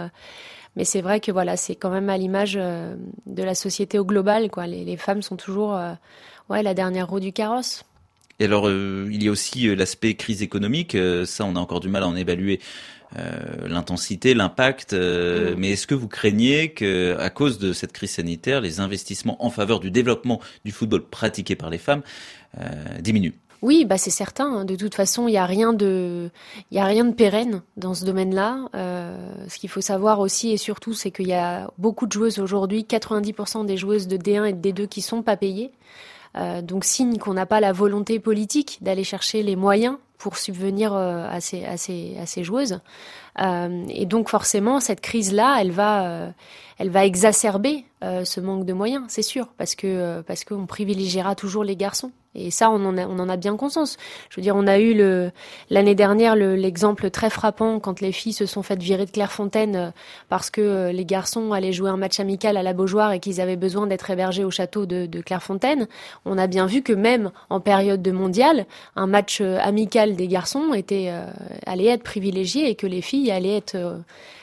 mais 0.76 0.84
c'est 0.84 1.00
vrai 1.00 1.20
que 1.20 1.32
voilà, 1.32 1.56
c'est 1.56 1.74
quand 1.74 1.90
même 1.90 2.08
à 2.08 2.16
l'image 2.16 2.54
euh, 2.56 2.94
de 3.26 3.42
la 3.42 3.54
société 3.54 3.98
au 3.98 4.04
global. 4.04 4.50
Quoi. 4.50 4.66
Les, 4.66 4.96
femmes 4.96 5.22
sont 5.22 5.36
toujours 5.36 5.74
euh, 5.74 5.92
ouais, 6.48 6.62
la 6.62 6.74
dernière 6.74 7.08
roue 7.08 7.20
du 7.20 7.32
carrosse. 7.32 7.84
Et 8.38 8.44
alors, 8.44 8.68
euh, 8.68 9.08
il 9.10 9.22
y 9.22 9.28
a 9.28 9.30
aussi 9.30 9.74
l'aspect 9.74 10.14
crise 10.14 10.42
économique. 10.42 10.96
ça, 11.26 11.44
on 11.44 11.56
a 11.56 11.58
encore 11.58 11.80
du 11.80 11.88
mal 11.88 12.02
à 12.02 12.08
en 12.08 12.16
évaluer 12.16 12.60
l'intensité, 13.66 14.34
l'impact. 14.34 14.92
Mm. 14.92 15.56
Mais 15.58 15.72
est-ce 15.72 15.88
que 15.88 15.96
vous 15.96 16.08
craignez 16.08 16.72
que, 16.72 17.16
à 17.18 17.28
cause 17.28 17.58
de 17.58 17.72
cette 17.72 17.92
crise 17.92 18.12
sanitaire, 18.12 18.60
les 18.60 18.78
investissements 18.78 19.44
en 19.44 19.50
faveur 19.50 19.80
du 19.80 19.90
développement 19.90 20.40
du 20.64 20.70
football 20.70 21.04
pratiqué 21.04 21.56
par 21.56 21.70
les 21.70 21.78
femmes 21.78 22.02
diminuent? 23.00 23.34
Oui, 23.62 23.84
bah 23.84 23.98
c'est 23.98 24.10
certain. 24.10 24.46
Hein. 24.46 24.64
De 24.64 24.76
toute 24.76 24.94
façon, 24.94 25.28
il 25.28 25.32
n'y 25.32 25.38
a 25.38 25.46
rien 25.46 25.72
de, 25.72 26.30
il 26.70 26.78
a 26.78 26.84
rien 26.84 27.04
de 27.04 27.12
pérenne 27.12 27.62
dans 27.76 27.94
ce 27.94 28.04
domaine-là. 28.04 28.68
Euh, 28.74 29.16
ce 29.48 29.58
qu'il 29.58 29.68
faut 29.68 29.80
savoir 29.80 30.20
aussi 30.20 30.50
et 30.50 30.56
surtout, 30.56 30.94
c'est 30.94 31.10
qu'il 31.10 31.28
y 31.28 31.34
a 31.34 31.70
beaucoup 31.78 32.06
de 32.06 32.12
joueuses 32.12 32.38
aujourd'hui, 32.38 32.86
90% 32.88 33.66
des 33.66 33.76
joueuses 33.76 34.08
de 34.08 34.16
D1 34.16 34.46
et 34.46 34.52
de 34.52 34.70
D2 34.70 34.88
qui 34.88 35.02
sont 35.02 35.22
pas 35.22 35.36
payées. 35.36 35.72
Euh, 36.36 36.62
donc 36.62 36.84
signe 36.84 37.18
qu'on 37.18 37.34
n'a 37.34 37.46
pas 37.46 37.60
la 37.60 37.72
volonté 37.72 38.20
politique 38.20 38.78
d'aller 38.80 39.02
chercher 39.02 39.42
les 39.42 39.56
moyens 39.56 39.96
pour 40.16 40.36
subvenir 40.36 40.94
euh, 40.94 41.26
à, 41.28 41.40
ces, 41.40 41.64
à, 41.64 41.76
ces, 41.76 42.16
à 42.20 42.26
ces 42.26 42.44
joueuses. 42.44 42.80
Euh, 43.40 43.84
et 43.88 44.06
donc 44.06 44.28
forcément, 44.28 44.80
cette 44.80 45.00
crise-là, 45.00 45.58
elle 45.60 45.70
va, 45.70 46.06
euh, 46.06 46.30
elle 46.78 46.90
va 46.90 47.04
exacerber 47.04 47.84
euh, 48.02 48.24
ce 48.24 48.40
manque 48.40 48.64
de 48.64 48.72
moyens, 48.72 49.04
c'est 49.08 49.22
sûr, 49.22 49.48
parce 49.58 49.74
que 49.74 50.22
parce 50.22 50.44
qu'on 50.44 50.66
privilégiera 50.66 51.34
toujours 51.34 51.64
les 51.64 51.76
garçons. 51.76 52.12
Et 52.36 52.52
ça, 52.52 52.70
on 52.70 52.84
en 52.84 52.96
a, 52.96 53.06
on 53.08 53.18
en 53.18 53.28
a 53.28 53.36
bien 53.36 53.56
conscience. 53.56 53.96
Je 54.28 54.36
veux 54.36 54.42
dire, 54.42 54.54
on 54.54 54.68
a 54.68 54.78
eu 54.78 54.94
l'année 55.68 55.96
dernière 55.96 56.36
l'exemple 56.36 57.10
très 57.10 57.28
frappant 57.28 57.80
quand 57.80 58.00
les 58.00 58.12
filles 58.12 58.32
se 58.32 58.46
sont 58.46 58.62
faites 58.62 58.80
virer 58.80 59.04
de 59.04 59.10
Clairefontaine 59.10 59.92
parce 60.28 60.48
que 60.48 60.92
les 60.92 61.04
garçons 61.04 61.52
allaient 61.52 61.72
jouer 61.72 61.90
un 61.90 61.96
match 61.96 62.20
amical 62.20 62.56
à 62.56 62.62
la 62.62 62.72
Beaujoire 62.72 63.10
et 63.10 63.18
qu'ils 63.18 63.40
avaient 63.40 63.56
besoin 63.56 63.88
d'être 63.88 64.08
hébergés 64.10 64.44
au 64.44 64.50
château 64.52 64.86
de, 64.86 65.06
de 65.06 65.20
Clairefontaine. 65.20 65.88
On 66.24 66.38
a 66.38 66.46
bien 66.46 66.66
vu 66.66 66.82
que 66.82 66.92
même 66.92 67.32
en 67.48 67.58
période 67.58 68.00
de 68.00 68.12
mondial, 68.12 68.64
un 68.94 69.08
match 69.08 69.40
amical 69.40 70.14
des 70.14 70.28
garçons 70.28 70.72
était 70.72 71.12
allait 71.66 71.86
être 71.86 72.04
privilégié 72.04 72.70
et 72.70 72.76
que 72.76 72.86
les 72.86 73.02
filles 73.02 73.29
allait 73.30 73.56
être, 73.56 73.74
euh, 73.74 73.98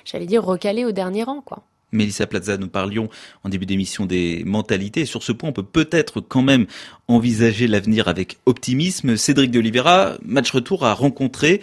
j'allais 0.06 0.26
dire, 0.26 0.44
recalé 0.44 0.86
au 0.86 0.92
dernier 0.92 1.24
rang, 1.24 1.42
quoi. 1.42 1.64
Mélissa 1.94 2.28
Plaza, 2.28 2.58
nous 2.58 2.68
parlions 2.68 3.10
en 3.44 3.50
début 3.50 3.66
d'émission 3.66 4.06
des 4.06 4.44
mentalités. 4.46 5.06
sur 5.06 5.24
ce 5.24 5.32
point, 5.32 5.50
on 5.50 5.54
peut 5.54 5.64
peut-être 5.64 6.20
quand 6.20 6.42
même 6.42 6.66
envisager 7.08 7.68
l'avenir 7.68 8.08
avec 8.10 8.38
optimisme. 8.46 9.16
Cédric 9.16 9.52
de 9.52 9.60
Oliveira, 9.60 10.18
match 10.26 10.52
retour, 10.52 10.86
a 10.86 10.94
rencontré 10.94 11.62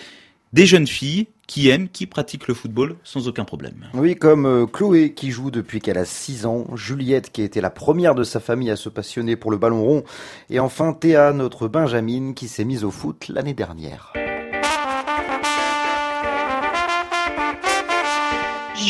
des 0.55 0.67
jeunes 0.67 0.87
filles 0.87 1.27
qui 1.47 1.69
aiment, 1.69 1.89
qui 1.89 2.07
pratiquent 2.07 2.49
le 2.49 2.55
football 2.55 2.97
sans 3.05 3.29
aucun 3.29 3.45
problème. 3.45 3.87
Oui, 3.93 4.17
comme 4.17 4.47
euh, 4.47 4.67
Chloé 4.67 5.13
qui 5.13 5.31
joue 5.31 5.51
depuis 5.51 5.81
qu'elle 5.81 5.99
a 5.99 6.07
6 6.07 6.47
ans, 6.47 6.67
Juliette 6.75 7.31
qui 7.31 7.43
a 7.43 7.45
été 7.45 7.61
la 7.61 7.71
première 7.71 8.15
de 8.15 8.25
sa 8.25 8.41
famille 8.41 8.71
à 8.71 8.77
se 8.77 8.89
passionner 8.89 9.37
pour 9.37 9.51
le 9.51 9.59
ballon 9.59 9.83
rond, 9.83 10.05
et 10.49 10.59
enfin 10.59 10.95
Théa, 10.95 11.33
notre 11.35 11.69
Benjamin, 11.69 12.33
qui 12.33 12.49
s'est 12.49 12.65
mise 12.65 12.85
au 12.85 12.91
foot 12.91 13.29
l'année 13.29 13.53
dernière. 13.53 14.15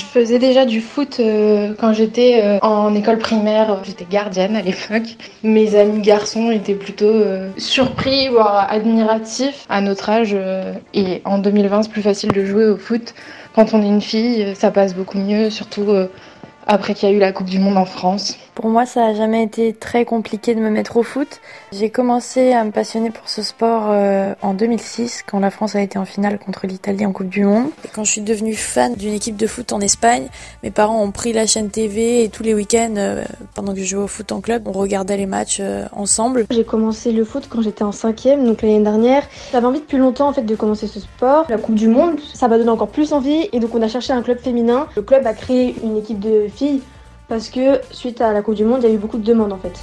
Faisais 0.02 0.38
déjà 0.38 0.64
du 0.64 0.80
foot 0.80 1.18
euh, 1.20 1.74
quand 1.78 1.92
j'étais 1.92 2.40
euh, 2.42 2.58
en 2.62 2.94
école 2.94 3.18
primaire. 3.18 3.78
J'étais 3.84 4.06
gardienne 4.08 4.56
à 4.56 4.62
l'époque. 4.62 5.16
Mes 5.42 5.76
amis 5.76 6.00
garçons 6.00 6.50
étaient 6.50 6.74
plutôt 6.74 7.06
euh, 7.06 7.50
surpris, 7.56 8.28
voire 8.28 8.66
admiratifs 8.70 9.66
à 9.68 9.80
notre 9.80 10.10
âge. 10.10 10.36
et 10.94 11.22
en 11.24 11.38
2020, 11.38 11.84
c'est 11.84 11.90
plus 11.90 12.02
facile 12.02 12.32
de 12.32 12.44
jouer 12.44 12.66
au 12.66 12.76
foot. 12.76 13.14
Quand 13.54 13.74
on 13.74 13.82
est 13.82 13.88
une 13.88 14.00
fille, 14.00 14.54
ça 14.54 14.70
passe 14.70 14.94
beaucoup 14.94 15.18
mieux, 15.18 15.50
surtout 15.50 15.86
après 16.66 16.94
qu'il 16.94 17.08
y 17.08 17.12
a 17.12 17.14
eu 17.14 17.20
la 17.20 17.32
Coupe 17.32 17.48
du 17.48 17.58
Monde 17.58 17.76
en 17.76 17.84
France. 17.84 18.36
Pour 18.54 18.68
moi, 18.68 18.86
ça 18.86 19.00
n'a 19.00 19.14
jamais 19.14 19.42
été 19.42 19.72
très 19.72 20.04
compliqué 20.04 20.54
de 20.54 20.60
me 20.60 20.70
mettre 20.70 20.96
au 20.96 21.02
foot. 21.02 21.40
J'ai 21.72 21.90
commencé 21.90 22.52
à 22.52 22.62
me 22.62 22.70
passionner 22.70 23.10
pour 23.10 23.28
ce 23.28 23.42
sport 23.42 23.86
euh, 23.88 24.34
en 24.42 24.54
2006, 24.54 25.24
quand 25.26 25.40
la 25.40 25.50
France 25.50 25.74
a 25.74 25.80
été 25.80 25.98
en 25.98 26.04
finale 26.04 26.38
contre 26.38 26.68
l'Italie 26.68 27.04
en 27.04 27.12
Coupe 27.12 27.28
du 27.28 27.44
Monde. 27.44 27.70
Et 27.84 27.88
quand 27.92 28.04
je 28.04 28.12
suis 28.12 28.20
devenue 28.20 28.54
fan 28.54 28.94
d'une 28.94 29.12
équipe 29.12 29.36
de 29.36 29.48
foot 29.48 29.72
en 29.72 29.80
Espagne, 29.80 30.28
mes 30.62 30.70
parents 30.70 31.02
ont 31.02 31.10
pris 31.10 31.32
la 31.32 31.46
chaîne 31.46 31.68
TV 31.68 32.22
et 32.22 32.28
tous 32.28 32.44
les 32.44 32.54
week-ends, 32.54 32.94
euh, 32.96 33.24
pendant 33.56 33.74
que 33.74 33.80
je 33.80 33.84
jouais 33.86 34.04
au 34.04 34.06
foot 34.06 34.30
en 34.30 34.40
club, 34.40 34.68
on 34.68 34.72
regardait 34.72 35.16
les 35.16 35.26
matchs 35.26 35.58
euh, 35.60 35.86
ensemble. 35.90 36.46
J'ai 36.50 36.64
commencé 36.64 37.10
le 37.10 37.24
foot 37.24 37.48
quand 37.50 37.60
j'étais 37.60 37.82
en 37.82 37.92
cinquième, 37.92 38.46
donc 38.46 38.62
l'année 38.62 38.84
dernière. 38.84 39.24
J'avais 39.50 39.66
envie 39.66 39.80
depuis 39.80 39.98
longtemps 39.98 40.28
en 40.28 40.32
fait 40.32 40.42
de 40.42 40.54
commencer 40.54 40.86
ce 40.86 41.00
sport. 41.00 41.46
La 41.48 41.58
Coupe 41.58 41.74
du 41.74 41.88
Monde, 41.88 42.20
ça 42.34 42.46
m'a 42.46 42.56
donné 42.56 42.70
encore 42.70 42.88
plus 42.88 43.12
envie, 43.12 43.48
et 43.52 43.58
donc 43.58 43.74
on 43.74 43.82
a 43.82 43.88
cherché 43.88 44.12
un 44.12 44.22
club 44.22 44.38
féminin. 44.38 44.86
Le 44.94 45.02
club 45.02 45.26
a 45.26 45.34
créé 45.34 45.74
une 45.82 45.96
équipe 45.96 46.20
de 46.20 46.46
filles 46.54 46.82
parce 47.34 47.50
que 47.50 47.80
suite 47.90 48.20
à 48.20 48.32
la 48.32 48.42
Coupe 48.42 48.54
du 48.54 48.64
Monde, 48.64 48.84
il 48.84 48.88
y 48.88 48.92
a 48.92 48.94
eu 48.94 48.98
beaucoup 48.98 49.18
de 49.18 49.24
demandes 49.24 49.52
en 49.52 49.58
fait. 49.58 49.76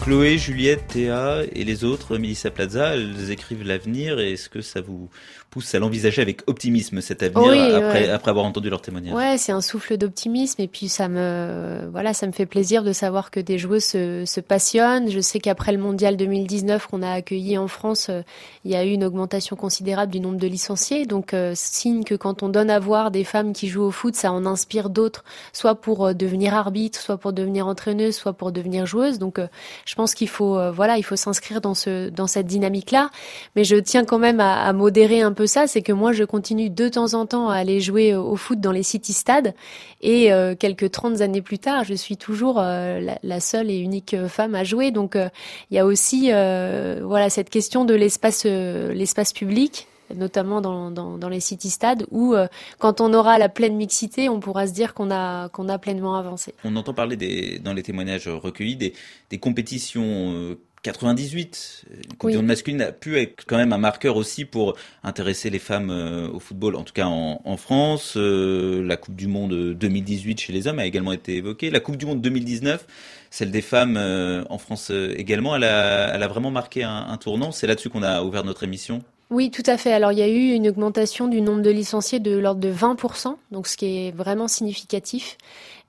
Chloé, 0.00 0.38
Juliette, 0.38 0.86
Théa 0.86 1.42
et 1.52 1.64
les 1.64 1.84
autres, 1.84 2.16
Melissa 2.16 2.50
Plaza, 2.50 2.94
elles 2.94 3.30
écrivent 3.30 3.62
l'avenir. 3.62 4.18
Est-ce 4.18 4.48
que 4.48 4.62
ça 4.62 4.80
vous 4.80 5.10
pousse 5.58 5.74
à 5.74 5.80
l'envisager 5.80 6.22
avec 6.22 6.42
optimisme 6.46 7.00
cet 7.00 7.24
avenir 7.24 7.74
après, 7.74 8.08
après 8.08 8.30
avoir 8.30 8.44
entendu 8.44 8.70
leur 8.70 8.80
témoignage 8.80 9.12
Ouais, 9.12 9.38
c'est 9.38 9.50
un 9.50 9.60
souffle 9.60 9.96
d'optimisme 9.96 10.62
et 10.62 10.68
puis 10.68 10.88
ça 10.88 11.08
me 11.08 11.88
voilà, 11.90 12.14
ça 12.14 12.28
me 12.28 12.32
fait 12.32 12.46
plaisir 12.46 12.84
de 12.84 12.92
savoir 12.92 13.32
que 13.32 13.40
des 13.40 13.58
joueuses 13.58 13.84
se, 13.84 14.24
se 14.24 14.40
passionnent. 14.40 15.10
Je 15.10 15.18
sais 15.18 15.40
qu'après 15.40 15.72
le 15.72 15.78
mondial 15.78 16.16
2019 16.16 16.86
qu'on 16.86 17.02
a 17.02 17.10
accueilli 17.10 17.58
en 17.58 17.66
France, 17.66 18.06
euh, 18.08 18.22
il 18.64 18.70
y 18.70 18.76
a 18.76 18.84
eu 18.84 18.90
une 18.90 19.02
augmentation 19.02 19.56
considérable 19.56 20.12
du 20.12 20.20
nombre 20.20 20.38
de 20.38 20.46
licenciés. 20.46 21.06
Donc 21.06 21.34
euh, 21.34 21.54
signe 21.56 22.04
que 22.04 22.14
quand 22.14 22.44
on 22.44 22.48
donne 22.48 22.70
à 22.70 22.78
voir 22.78 23.10
des 23.10 23.24
femmes 23.24 23.52
qui 23.52 23.66
jouent 23.66 23.86
au 23.86 23.90
foot, 23.90 24.14
ça 24.14 24.30
en 24.30 24.46
inspire 24.46 24.90
d'autres, 24.90 25.24
soit 25.52 25.74
pour 25.74 26.06
euh, 26.06 26.12
devenir 26.12 26.54
arbitre, 26.54 27.00
soit 27.00 27.18
pour 27.18 27.32
devenir 27.32 27.66
entraîneuse, 27.66 28.14
soit 28.14 28.32
pour 28.32 28.52
devenir 28.52 28.86
joueuse. 28.86 29.18
Donc 29.18 29.40
je 29.86 29.94
pense 29.96 30.14
qu'il 30.14 30.28
faut 30.28 30.56
voilà, 30.72 30.98
il 30.98 31.02
faut 31.02 31.16
s'inscrire 31.16 31.60
dans 31.60 31.74
ce 31.74 32.10
dans 32.10 32.28
cette 32.28 32.46
dynamique 32.46 32.92
là. 32.92 33.10
Mais 33.56 33.64
je 33.64 33.74
tiens 33.74 34.04
quand 34.04 34.18
même 34.20 34.38
à, 34.38 34.62
à 34.62 34.72
modérer 34.72 35.20
un 35.20 35.32
peu 35.32 35.47
ça, 35.48 35.66
c'est 35.66 35.82
que 35.82 35.92
moi 35.92 36.12
je 36.12 36.22
continue 36.22 36.70
de 36.70 36.88
temps 36.88 37.14
en 37.14 37.26
temps 37.26 37.48
à 37.48 37.56
aller 37.56 37.80
jouer 37.80 38.14
au 38.14 38.36
foot 38.36 38.60
dans 38.60 38.72
les 38.72 38.84
city 38.84 39.12
stades 39.12 39.54
et 40.00 40.32
euh, 40.32 40.54
quelques 40.54 40.90
30 40.90 41.20
années 41.20 41.42
plus 41.42 41.58
tard, 41.58 41.84
je 41.84 41.94
suis 41.94 42.16
toujours 42.16 42.58
euh, 42.58 43.00
la, 43.22 43.40
seule 43.40 43.70
et 43.70 43.78
unique 43.78 44.16
femme 44.28 44.54
à 44.54 44.64
jouer. 44.64 44.90
Donc 44.90 45.16
euh, 45.16 45.28
il 45.70 45.76
y 45.76 45.78
a 45.78 45.86
aussi 45.86 46.30
voilà 46.30 47.30
cette 47.30 47.50
question 47.50 47.84
de 47.84 47.94
l'espace 47.94 49.32
public 49.32 49.88
notamment 50.14 50.62
dans, 50.62 51.28
les 51.28 51.40
city 51.40 51.68
stades 51.68 52.06
où 52.10 52.34
quand 52.78 53.00
on 53.00 53.12
aura 53.12 53.38
la 53.38 53.48
pleine 53.48 53.76
mixité, 53.76 54.28
on 54.28 54.40
pourra 54.40 54.66
se 54.66 54.72
dire 54.72 54.94
qu'on 54.94 55.10
a 55.10 55.78
pleinement 55.80 56.16
avancé. 56.16 56.54
On 56.64 56.76
entend 56.76 56.94
parler 56.94 57.58
dans 57.62 57.72
les 57.72 57.82
témoignages 57.82 58.28
recueillis 58.28 58.76
des 58.76 59.38
compétitions 59.38 60.56
98, 60.82 61.84
une 61.90 62.16
Coupe 62.16 62.30
du 62.30 62.36
Monde 62.36 62.46
masculine 62.46 62.82
a 62.82 62.92
pu 62.92 63.18
être 63.18 63.44
quand 63.46 63.56
même 63.56 63.72
un 63.72 63.78
marqueur 63.78 64.16
aussi 64.16 64.44
pour 64.44 64.76
intéresser 65.02 65.50
les 65.50 65.58
femmes 65.58 65.90
euh, 65.90 66.28
au 66.28 66.40
football, 66.40 66.76
en 66.76 66.84
tout 66.84 66.92
cas 66.92 67.06
en, 67.06 67.56
France. 67.56 68.14
Euh, 68.16 68.82
la 68.84 68.96
Coupe 68.96 69.16
du 69.16 69.26
Monde 69.26 69.74
2018 69.74 70.40
chez 70.40 70.52
les 70.52 70.66
hommes 70.66 70.78
a 70.78 70.86
également 70.86 71.12
été 71.12 71.36
évoquée. 71.36 71.70
La 71.70 71.80
Coupe 71.80 71.96
du 71.96 72.06
Monde 72.06 72.20
2019, 72.20 72.86
celle 73.30 73.50
des 73.50 73.62
femmes 73.62 73.96
euh, 73.96 74.44
en 74.50 74.58
France 74.58 74.90
également, 74.90 75.56
elle 75.56 75.64
a, 75.64 76.14
elle 76.14 76.22
a 76.22 76.28
vraiment 76.28 76.50
marqué 76.50 76.84
un, 76.84 77.06
un 77.08 77.16
tournant. 77.16 77.52
C'est 77.52 77.66
là-dessus 77.66 77.90
qu'on 77.90 78.02
a 78.02 78.22
ouvert 78.22 78.44
notre 78.44 78.62
émission. 78.62 79.02
Oui, 79.30 79.50
tout 79.50 79.62
à 79.66 79.76
fait. 79.76 79.92
Alors 79.92 80.12
il 80.12 80.18
y 80.18 80.22
a 80.22 80.28
eu 80.28 80.52
une 80.52 80.68
augmentation 80.68 81.28
du 81.28 81.42
nombre 81.42 81.60
de 81.60 81.70
licenciés 81.70 82.18
de 82.18 82.38
l'ordre 82.38 82.60
de 82.60 82.72
20%, 82.72 83.36
donc 83.50 83.66
ce 83.66 83.76
qui 83.76 84.06
est 84.06 84.10
vraiment 84.10 84.48
significatif. 84.48 85.36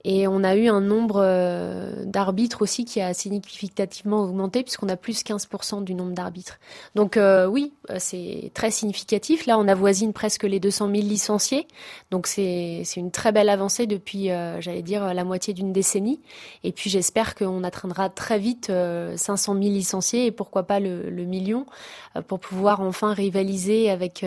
Et 0.05 0.27
on 0.27 0.43
a 0.43 0.55
eu 0.55 0.67
un 0.67 0.79
nombre 0.79 1.21
euh, 1.21 2.05
d'arbitres 2.05 2.61
aussi 2.61 2.85
qui 2.85 3.01
a 3.01 3.13
significativement 3.13 4.23
augmenté 4.23 4.63
puisqu'on 4.63 4.87
a 4.87 4.95
plus 4.95 5.23
15% 5.23 5.83
du 5.83 5.93
nombre 5.93 6.13
d'arbitres. 6.13 6.57
Donc 6.95 7.17
euh, 7.17 7.45
oui, 7.47 7.73
euh, 7.89 7.97
c'est 7.99 8.51
très 8.53 8.71
significatif. 8.71 9.45
Là, 9.45 9.59
on 9.59 9.67
avoisine 9.67 10.13
presque 10.13 10.43
les 10.43 10.61
200 10.61 10.89
000 10.89 10.99
licenciés. 11.01 11.67
Donc 12.11 12.27
c'est 12.27 12.85
une 12.95 13.11
très 13.11 13.33
belle 13.33 13.49
avancée 13.49 13.87
depuis, 13.87 14.29
j'allais 14.59 14.81
dire, 14.81 15.13
la 15.13 15.23
moitié 15.23 15.53
d'une 15.53 15.73
décennie. 15.73 16.21
Et 16.63 16.71
puis 16.71 16.89
j'espère 16.89 17.35
qu'on 17.35 17.63
atteindra 17.63 18.09
très 18.09 18.39
vite 18.39 18.71
500 19.15 19.53
000 19.53 19.65
licenciés 19.65 20.27
et 20.27 20.31
pourquoi 20.31 20.63
pas 20.63 20.79
le, 20.79 21.09
million 21.29 21.65
pour 22.27 22.39
pouvoir 22.39 22.79
enfin 22.81 23.13
rivaliser 23.13 23.89
avec, 23.91 24.25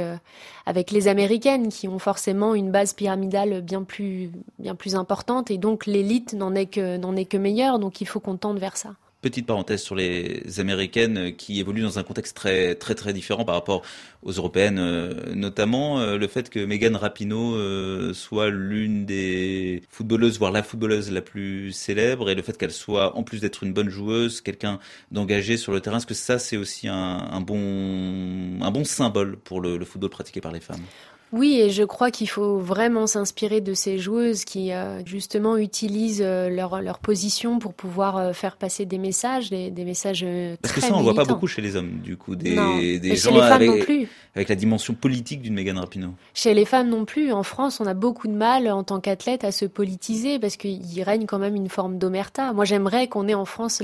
avec 0.67 0.91
les 0.91 1.09
Américaines 1.09 1.69
qui 1.69 1.88
ont 1.88 1.99
forcément 1.99 2.55
une 2.55 2.71
base 2.71 2.93
pyramidale 2.93 3.62
bien 3.62 3.83
plus, 3.83 4.31
bien 4.59 4.75
plus 4.75 4.95
importante 4.95 5.50
donc 5.62 5.87
l'élite 5.87 6.35
n'en 6.35 6.54
est 6.54 6.66
que 6.66 7.16
est 7.16 7.25
que 7.25 7.37
meilleure. 7.38 7.78
Donc 7.78 8.02
il 8.02 8.07
faut 8.07 8.21
qu'on 8.21 8.37
tende 8.37 8.59
vers 8.59 8.76
ça. 8.76 8.95
Petite 9.23 9.47
parenthèse 9.47 9.81
sur 9.81 9.95
les 9.95 10.59
américaines 10.59 11.37
qui 11.37 11.61
évoluent 11.61 11.83
dans 11.83 12.00
un 12.00 12.02
contexte 12.02 12.37
très 12.37 12.75
très 12.75 12.97
très 12.97 13.12
différent 13.12 13.45
par 13.45 13.54
rapport 13.54 13.83
aux 14.25 14.33
européennes, 14.33 14.81
euh, 14.81 15.33
notamment 15.33 16.00
euh, 16.00 16.19
le 16.19 16.26
fait 16.26 16.50
que 16.50 16.59
Megan 16.59 16.97
Rapinoe 16.97 17.54
euh, 17.54 18.12
soit 18.14 18.50
l'une 18.50 19.07
des 19.07 19.85
footballeuses, 19.88 20.40
voire 20.40 20.50
la 20.50 20.64
footballeuse 20.64 21.12
la 21.12 21.21
plus 21.21 21.71
célèbre, 21.71 22.31
et 22.31 22.35
le 22.35 22.42
fait 22.42 22.59
qu'elle 22.59 22.73
soit, 22.73 23.16
en 23.16 23.23
plus 23.23 23.40
d'être 23.40 23.62
une 23.62 23.73
bonne 23.73 23.90
joueuse, 23.90 24.40
quelqu'un 24.40 24.81
d'engagé 25.12 25.57
sur 25.57 25.71
le 25.71 25.81
terrain. 25.81 25.99
Est-ce 25.99 26.07
que 26.07 26.14
ça, 26.14 26.40
c'est 26.40 26.57
aussi 26.57 26.88
un, 26.88 27.40
bon 27.40 28.61
un 28.61 28.71
bon 28.73 28.85
symbole 28.85 29.37
pour 29.37 29.61
le 29.61 29.85
football 29.85 30.11
pratiqué 30.11 30.40
par 30.40 30.50
les 30.50 30.61
femmes? 30.61 30.83
Oui, 31.32 31.58
et 31.58 31.70
je 31.70 31.82
crois 31.82 32.10
qu'il 32.10 32.28
faut 32.28 32.58
vraiment 32.58 33.06
s'inspirer 33.06 33.62
de 33.62 33.72
ces 33.72 33.98
joueuses 33.98 34.44
qui 34.44 34.70
euh, 34.70 35.02
justement 35.06 35.56
utilisent 35.56 36.22
euh, 36.22 36.50
leur, 36.50 36.82
leur 36.82 36.98
position 36.98 37.58
pour 37.58 37.72
pouvoir 37.72 38.18
euh, 38.18 38.32
faire 38.34 38.58
passer 38.58 38.84
des 38.84 38.98
messages, 38.98 39.48
des, 39.48 39.70
des 39.70 39.86
messages 39.86 40.20
très 40.20 40.58
Parce 40.60 40.74
que 40.74 40.80
ça, 40.82 40.94
on 40.94 41.00
voit 41.00 41.14
pas 41.14 41.24
beaucoup 41.24 41.46
chez 41.46 41.62
les 41.62 41.74
hommes, 41.74 42.00
du 42.00 42.18
coup, 42.18 42.36
des, 42.36 42.54
non. 42.54 42.76
des 42.76 43.16
gens 43.16 43.34
avec, 43.40 43.88
avec, 44.34 44.48
la 44.50 44.54
dimension 44.54 44.92
politique 44.92 45.40
d'une 45.40 45.54
Megan 45.54 45.78
Rapinoe. 45.78 46.12
Chez 46.34 46.52
les 46.52 46.66
femmes 46.66 46.90
non 46.90 47.06
plus. 47.06 47.32
En 47.32 47.44
France, 47.44 47.80
on 47.80 47.86
a 47.86 47.94
beaucoup 47.94 48.28
de 48.28 48.34
mal 48.34 48.70
en 48.70 48.84
tant 48.84 49.00
qu'athlète 49.00 49.42
à 49.42 49.52
se 49.52 49.64
politiser 49.64 50.38
parce 50.38 50.58
qu'il 50.58 51.02
règne 51.02 51.24
quand 51.24 51.38
même 51.38 51.56
une 51.56 51.70
forme 51.70 51.96
d'omerta. 51.96 52.52
Moi, 52.52 52.66
j'aimerais 52.66 53.08
qu'on 53.08 53.26
ait 53.26 53.34
en 53.34 53.46
France 53.46 53.82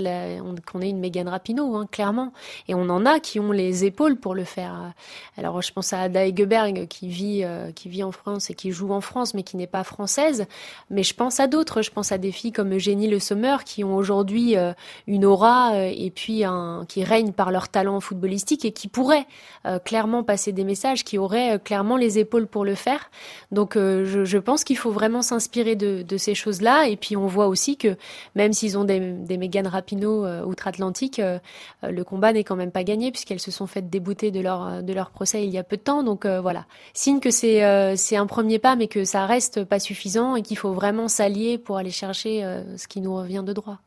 qu'on 0.71 0.83
ait 0.83 0.91
une 0.91 1.01
Megan 1.01 1.29
Rapinoe, 1.29 1.77
hein, 1.77 1.89
clairement. 1.91 2.35
Et 2.69 2.75
on 2.75 2.91
en 2.91 3.07
a 3.07 3.21
qui 3.21 3.41
ont 3.41 3.53
les 3.53 3.87
épaules 3.87 4.17
pour 4.17 4.35
le 4.35 4.45
faire. 4.45 4.93
Alors, 5.39 5.63
je 5.63 5.73
pense 5.73 5.95
à 5.95 6.03
Ada 6.03 6.27
Egeberg 6.27 6.87
qui 6.89 7.09
vit 7.09 7.38
euh, 7.45 7.73
qui 7.73 7.89
vit 7.89 8.03
en 8.03 8.13
France 8.13 8.51
et 8.51 8.55
qui 8.55 8.71
joue 8.71 8.93
en 8.93 9.01
France, 9.01 9.35
mais 9.35 9.43
qui 9.43 9.57
n'est 9.57 9.67
pas 9.67 9.85
française. 9.85 10.47
Mais 10.91 11.03
je 11.03 11.15
pense 11.15 11.41
à 11.41 11.47
d'autres. 11.47 11.83
Je 11.83 11.91
pense 11.91 12.13
à 12.13 12.19
des 12.19 12.33
filles 12.33 12.53
comme 12.53 12.75
Eugénie 12.75 13.09
Le 13.09 13.19
Sommer 13.19 13.57
qui 13.65 13.85
ont 13.85 13.97
aujourd'hui 13.97 14.57
euh, 14.57 14.73
une 15.07 15.25
aura 15.25 15.75
euh, 15.75 15.93
et 15.95 16.11
puis 16.11 16.45
qui 16.89 17.05
règnent 17.05 17.33
par 17.33 17.51
leur 17.51 17.69
talent 17.69 18.01
footballistique 18.01 18.65
et 18.65 18.73
qui 18.73 18.89
pourraient 18.89 19.27
clairement 19.85 20.23
passer 20.23 20.53
des 20.53 20.65
messages, 20.65 21.05
qui 21.05 21.19
auraient 21.19 21.59
clairement 21.63 21.97
les 21.97 22.19
épaules 22.19 22.47
pour 22.47 22.65
le 22.65 22.75
faire. 22.75 23.11
Donc 23.51 23.75
je, 23.75 24.39
pense 24.39 24.65
qu'il 24.65 24.77
faut 24.77 24.91
vraiment 24.91 25.23
s'inspirer 25.23 25.77
de, 25.77 26.17
ces 26.17 26.35
choses-là. 26.35 26.89
Et 26.89 26.97
puis 26.97 27.17
on 27.17 27.27
voit 27.27 27.49
aussi 27.49 27.77
que 27.77 27.97
même 28.35 28.53
s'ils 28.53 28.79
ont 28.79 28.85
des, 28.85 29.01
des 29.01 29.37
Megan 29.37 29.67
Rapinoe 29.67 30.45
outre-Atlantique, 30.47 31.21
le 31.83 32.03
combat 32.03 32.33
n'est 32.33 32.45
quand 32.45 32.57
même 32.57 32.71
pas 32.71 32.85
gagné 32.85 33.11
puisqu'elles 33.11 33.41
se 33.41 33.51
sont 33.51 33.67
faites 33.67 33.91
débouter 33.91 34.31
de 34.31 34.41
leur, 34.41 34.83
de 34.83 34.93
leur 34.93 35.11
procès 35.11 35.45
il 35.45 35.51
y 35.51 35.59
a 35.59 35.65
peu 35.65 35.77
de 35.77 35.83
temps. 35.83 36.03
Donc 36.03 36.27
voilà, 36.27 36.67
signe 36.95 37.21
que 37.21 37.28
que 37.29 37.63
euh, 37.63 37.95
c'est 37.97 38.17
un 38.17 38.27
premier 38.27 38.59
pas, 38.59 38.77
mais 38.77 38.89
que 38.89 39.05
ça 39.05 39.27
reste 39.27 39.65
pas 39.65 39.79
suffisant 39.79 40.37
et 40.37 40.43
qu'il 40.43 40.57
faut 40.57 40.73
vraiment 40.73 41.09
s'allier 41.09 41.59
pour 41.59 41.77
aller 41.77 41.91
chercher 41.91 42.45
euh, 42.45 42.77
ce 42.77 42.89
qui 42.89 43.01
nous 43.01 43.15
revient 43.15 43.43
de 43.45 43.53
droit. 43.53 43.79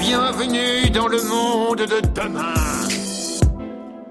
Bienvenue 0.00 0.90
dans 0.90 1.08
le 1.08 1.22
monde 1.28 1.78
de 1.78 2.00
demain. 2.14 2.54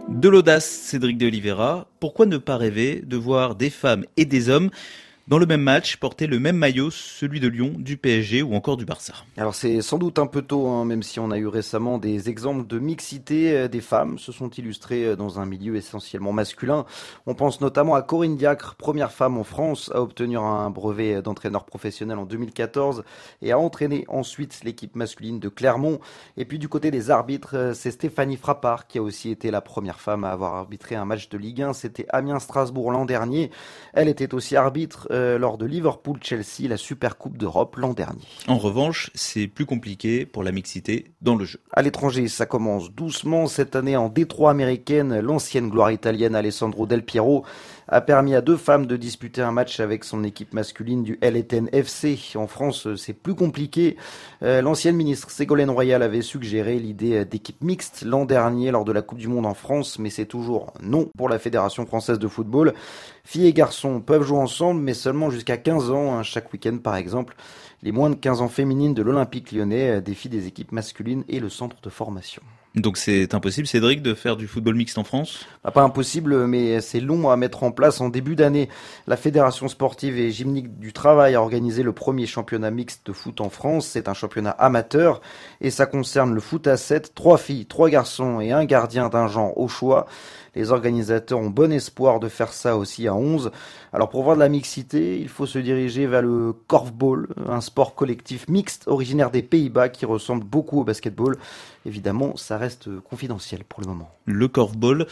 De 0.10 0.28
l'audace, 0.28 0.66
Cédric 0.66 1.18
de 1.18 1.28
Oliveira. 1.28 1.88
Pourquoi 2.00 2.26
ne 2.26 2.38
pas 2.38 2.58
rêver 2.58 3.02
de 3.06 3.16
voir 3.16 3.56
des 3.56 3.70
femmes 3.70 4.06
et 4.18 4.26
des 4.26 4.50
hommes 4.50 4.70
dans 5.30 5.38
le 5.38 5.46
même 5.46 5.62
match, 5.62 5.98
porter 5.98 6.26
le 6.26 6.40
même 6.40 6.58
maillot, 6.58 6.90
celui 6.90 7.40
de 7.40 7.48
Lyon, 7.48 7.74
du 7.78 7.98
PSG 7.98 8.42
ou 8.42 8.56
encore 8.56 8.78
du 8.78 8.86
Barça. 8.86 9.14
Alors 9.38 9.54
c'est 9.54 9.80
sans 9.84 10.00
doute 10.00 10.18
un 10.18 10.26
peu 10.26 10.42
tôt, 10.42 10.68
hein, 10.68 10.86
même 10.86 11.04
si 11.04 11.20
on 11.20 11.30
a 11.30 11.38
eu 11.38 11.46
récemment 11.46 12.00
des 12.00 12.30
exemples 12.30 12.66
de 12.66 12.80
mixité 12.80 13.56
euh, 13.56 13.68
des 13.68 13.80
femmes 13.80 14.18
se 14.18 14.32
sont 14.32 14.50
illustrées 14.50 15.06
euh, 15.06 15.16
dans 15.16 15.40
un 15.40 15.46
milieu 15.46 15.76
essentiellement 15.76 16.32
masculin. 16.32 16.84
On 17.28 17.36
pense 17.36 17.62
notamment 17.62 17.94
à 17.94 18.02
Corinne 18.02 18.38
Diacre, 18.38 18.74
première 18.74 19.12
femme 19.12 19.38
en 19.38 19.44
France 19.44 19.92
à 19.94 20.02
obtenir 20.02 20.42
un 20.42 20.72
brevet 20.72 21.22
d'entraîneur 21.22 21.64
professionnel 21.64 22.18
en 22.18 22.26
2014 22.26 23.04
et 23.44 23.52
à 23.52 23.60
entraîner 23.60 24.06
ensuite 24.08 24.62
l'équipe 24.64 24.96
masculine 24.96 25.40
de 25.40 25.50
Clermont. 25.50 26.00
Et 26.38 26.46
puis 26.46 26.58
du 26.58 26.70
côté 26.70 26.90
des 26.90 27.12
arbitres, 27.12 27.56
euh, 27.56 27.74
c'est 27.76 27.92
Stéphanie 27.92 28.38
Frappard 28.38 28.88
qui 28.88 28.98
a 28.98 29.04
aussi 29.04 29.30
été 29.30 29.52
la 29.52 29.62
première 29.62 30.00
femme 30.00 30.24
à 30.24 30.32
avoir 30.32 30.56
arbitré 30.56 30.96
un 30.96 31.06
match 31.06 31.30
de 31.30 31.38
Ligue 31.38 31.62
1. 31.62 31.74
C'était 31.74 32.08
Amiens-Strasbourg 32.10 32.92
l'an 32.92 33.06
dernier. 33.06 33.52
Elle 33.94 34.08
était 34.08 34.34
aussi 34.34 34.56
arbitre 34.56 35.08
lors 35.38 35.58
de 35.58 35.66
Liverpool-Chelsea, 35.66 36.68
la 36.68 36.78
Super 36.78 37.18
Coupe 37.18 37.38
d'Europe 37.38 37.76
l'an 37.76 37.94
dernier. 37.94 38.22
En 38.48 38.58
revanche, 38.58 39.12
c'est 39.14 39.48
plus 39.48 39.66
compliqué 39.66 40.26
pour 40.26 40.44
la 40.44 40.52
mixité 40.52 41.12
dans 41.22 41.36
le 41.36 41.46
jeu. 41.46 41.60
À 41.74 41.82
l'étranger, 41.82 42.28
ça 42.28 42.46
commence 42.46 42.92
doucement. 42.92 43.48
Cette 43.48 43.76
année, 43.76 43.96
en 43.96 44.10
Détroit 44.10 44.52
américaine, 44.52 45.20
l'ancienne 45.20 45.70
gloire 45.70 45.92
italienne 45.92 46.36
Alessandro 46.36 46.86
Del 46.86 47.04
Piero 47.04 47.46
a 47.92 48.02
permis 48.02 48.36
à 48.36 48.42
deux 48.42 48.58
femmes 48.58 48.86
de 48.86 48.96
disputer 48.96 49.42
un 49.42 49.52
match 49.52 49.80
avec 49.80 50.04
son 50.04 50.24
équipe 50.24 50.54
masculine 50.54 51.04
du 51.04 51.20
LTN 51.22 51.70
FC. 51.74 52.18
En 52.36 52.48
France, 52.48 52.88
c'est 52.96 53.14
plus 53.14 53.36
compliqué. 53.36 53.98
Euh, 54.44 54.62
l'ancienne 54.62 54.96
ministre 54.96 55.32
Ségolène 55.32 55.72
Royal 55.72 56.04
avait 56.04 56.22
suggéré 56.22 56.78
l'idée 56.78 57.26
d'équipe 57.26 57.64
mixte 57.64 58.04
l'an 58.04 58.26
dernier 58.26 58.72
lors 58.72 58.86
de 58.86 58.92
la 58.92 59.02
Coupe 59.02 59.18
du 59.18 59.28
Monde 59.28 59.46
en 59.46 59.56
France, 59.56 59.98
mais 60.00 60.10
c'est 60.10 60.26
toujours 60.26 60.74
non 60.82 61.10
pour 61.18 61.30
la 61.30 61.40
Fédération 61.40 61.86
française 61.86 62.20
de 62.20 62.28
football. 62.28 62.74
Filles 63.24 63.48
et 63.48 63.54
garçons 63.54 64.02
peuvent 64.02 64.24
jouer 64.24 64.40
ensemble, 64.40 64.82
mais 64.82 64.94
seulement 64.94 65.30
jusqu'à 65.30 65.58
15 65.58 65.92
ans, 65.92 66.14
hein, 66.14 66.24
chaque 66.24 66.54
week-end 66.54 66.78
par 66.78 66.96
exemple. 66.96 67.36
Les 67.82 67.92
moins 67.92 68.10
de 68.10 68.16
15 68.16 68.42
ans 68.42 68.50
féminines 68.50 68.94
de 68.94 69.02
l'Olympique 69.02 69.52
lyonnais 69.52 70.02
défient 70.02 70.30
des 70.30 70.48
équipes 70.48 70.74
masculines 70.74 71.24
et 71.30 71.40
le 71.40 71.50
centre 71.50 71.78
de 71.82 71.90
formation. 71.90 72.42
Donc 72.76 72.98
c'est 72.98 73.34
impossible, 73.34 73.68
Cédric, 73.68 74.02
de 74.04 74.14
faire 74.14 74.38
du 74.38 74.48
football 74.48 74.76
mixte 74.76 74.98
en 75.00 75.04
France? 75.04 75.46
Ah, 75.64 75.72
Pas 75.72 75.82
impossible, 75.82 76.46
mais 76.46 76.82
c'est 76.82 77.00
long 77.00 77.30
à 77.32 77.36
mettre 77.36 77.64
en 77.64 77.72
place. 77.72 78.00
En 78.00 78.10
début 78.10 78.36
d'année, 78.36 78.70
la 79.08 79.18
Fédération 79.18 79.68
sportive 79.68 80.20
et 80.20 80.30
gymnique 80.30 80.78
du 80.80 80.94
travail 80.94 81.34
a 81.34 81.42
organisé 81.42 81.82
le 81.82 81.94
premier 81.94 82.28
championnat 82.28 82.70
mixte 82.70 83.08
de 83.08 83.12
foot 83.12 83.42
en 83.42 83.50
France. 83.50 83.88
C'est 83.88 84.08
un 84.08 84.14
championnat 84.14 84.52
amateur 84.52 85.20
et 85.62 85.72
ça 85.72 85.88
concerne 85.88 86.34
le 86.34 86.40
foot 86.40 86.68
à 86.68 86.78
7, 86.78 87.16
trois 87.16 87.40
filles, 87.40 87.66
trois 87.66 87.90
garçons 87.90 88.40
et 88.40 88.52
un 88.52 88.66
gardien 88.66 89.10
d'un 89.10 89.28
genre 89.28 89.58
au 89.58 89.68
choix. 89.68 90.06
Les 90.56 90.72
organisateurs 90.72 91.40
ont 91.40 91.50
bon 91.50 91.72
espoir 91.72 92.20
de 92.20 92.28
faire 92.28 92.54
ça 92.54 92.78
aussi 92.78 93.08
à 93.08 93.16
11. 93.16 93.52
Alors 93.94 94.10
pour 94.10 94.24
voir 94.24 94.36
de 94.36 94.42
la 94.42 94.50
mixité, 94.50 95.20
il 95.20 95.30
faut 95.30 95.46
se 95.46 95.60
diriger 95.60 96.08
vers 96.08 96.22
le 96.22 96.54
korfball, 96.68 97.28
un 97.48 97.62
sport 97.62 97.96
collectif 97.96 98.48
mixte 98.48 98.88
originaire 98.88 99.32
des 99.32 99.42
Pays-Bas 99.42 99.90
qui 99.90 100.06
ressemble 100.06 100.44
beaucoup 100.44 100.80
au 100.82 100.84
basketball. 100.84 101.38
Évidemment, 101.86 102.36
ça 102.36 102.58
reste 102.58 102.90
confidentiel 103.02 103.64
pour 103.64 103.82
le 103.82 103.88
moment. 103.88 104.10
Le 104.26 104.48
korfball, 104.48 105.08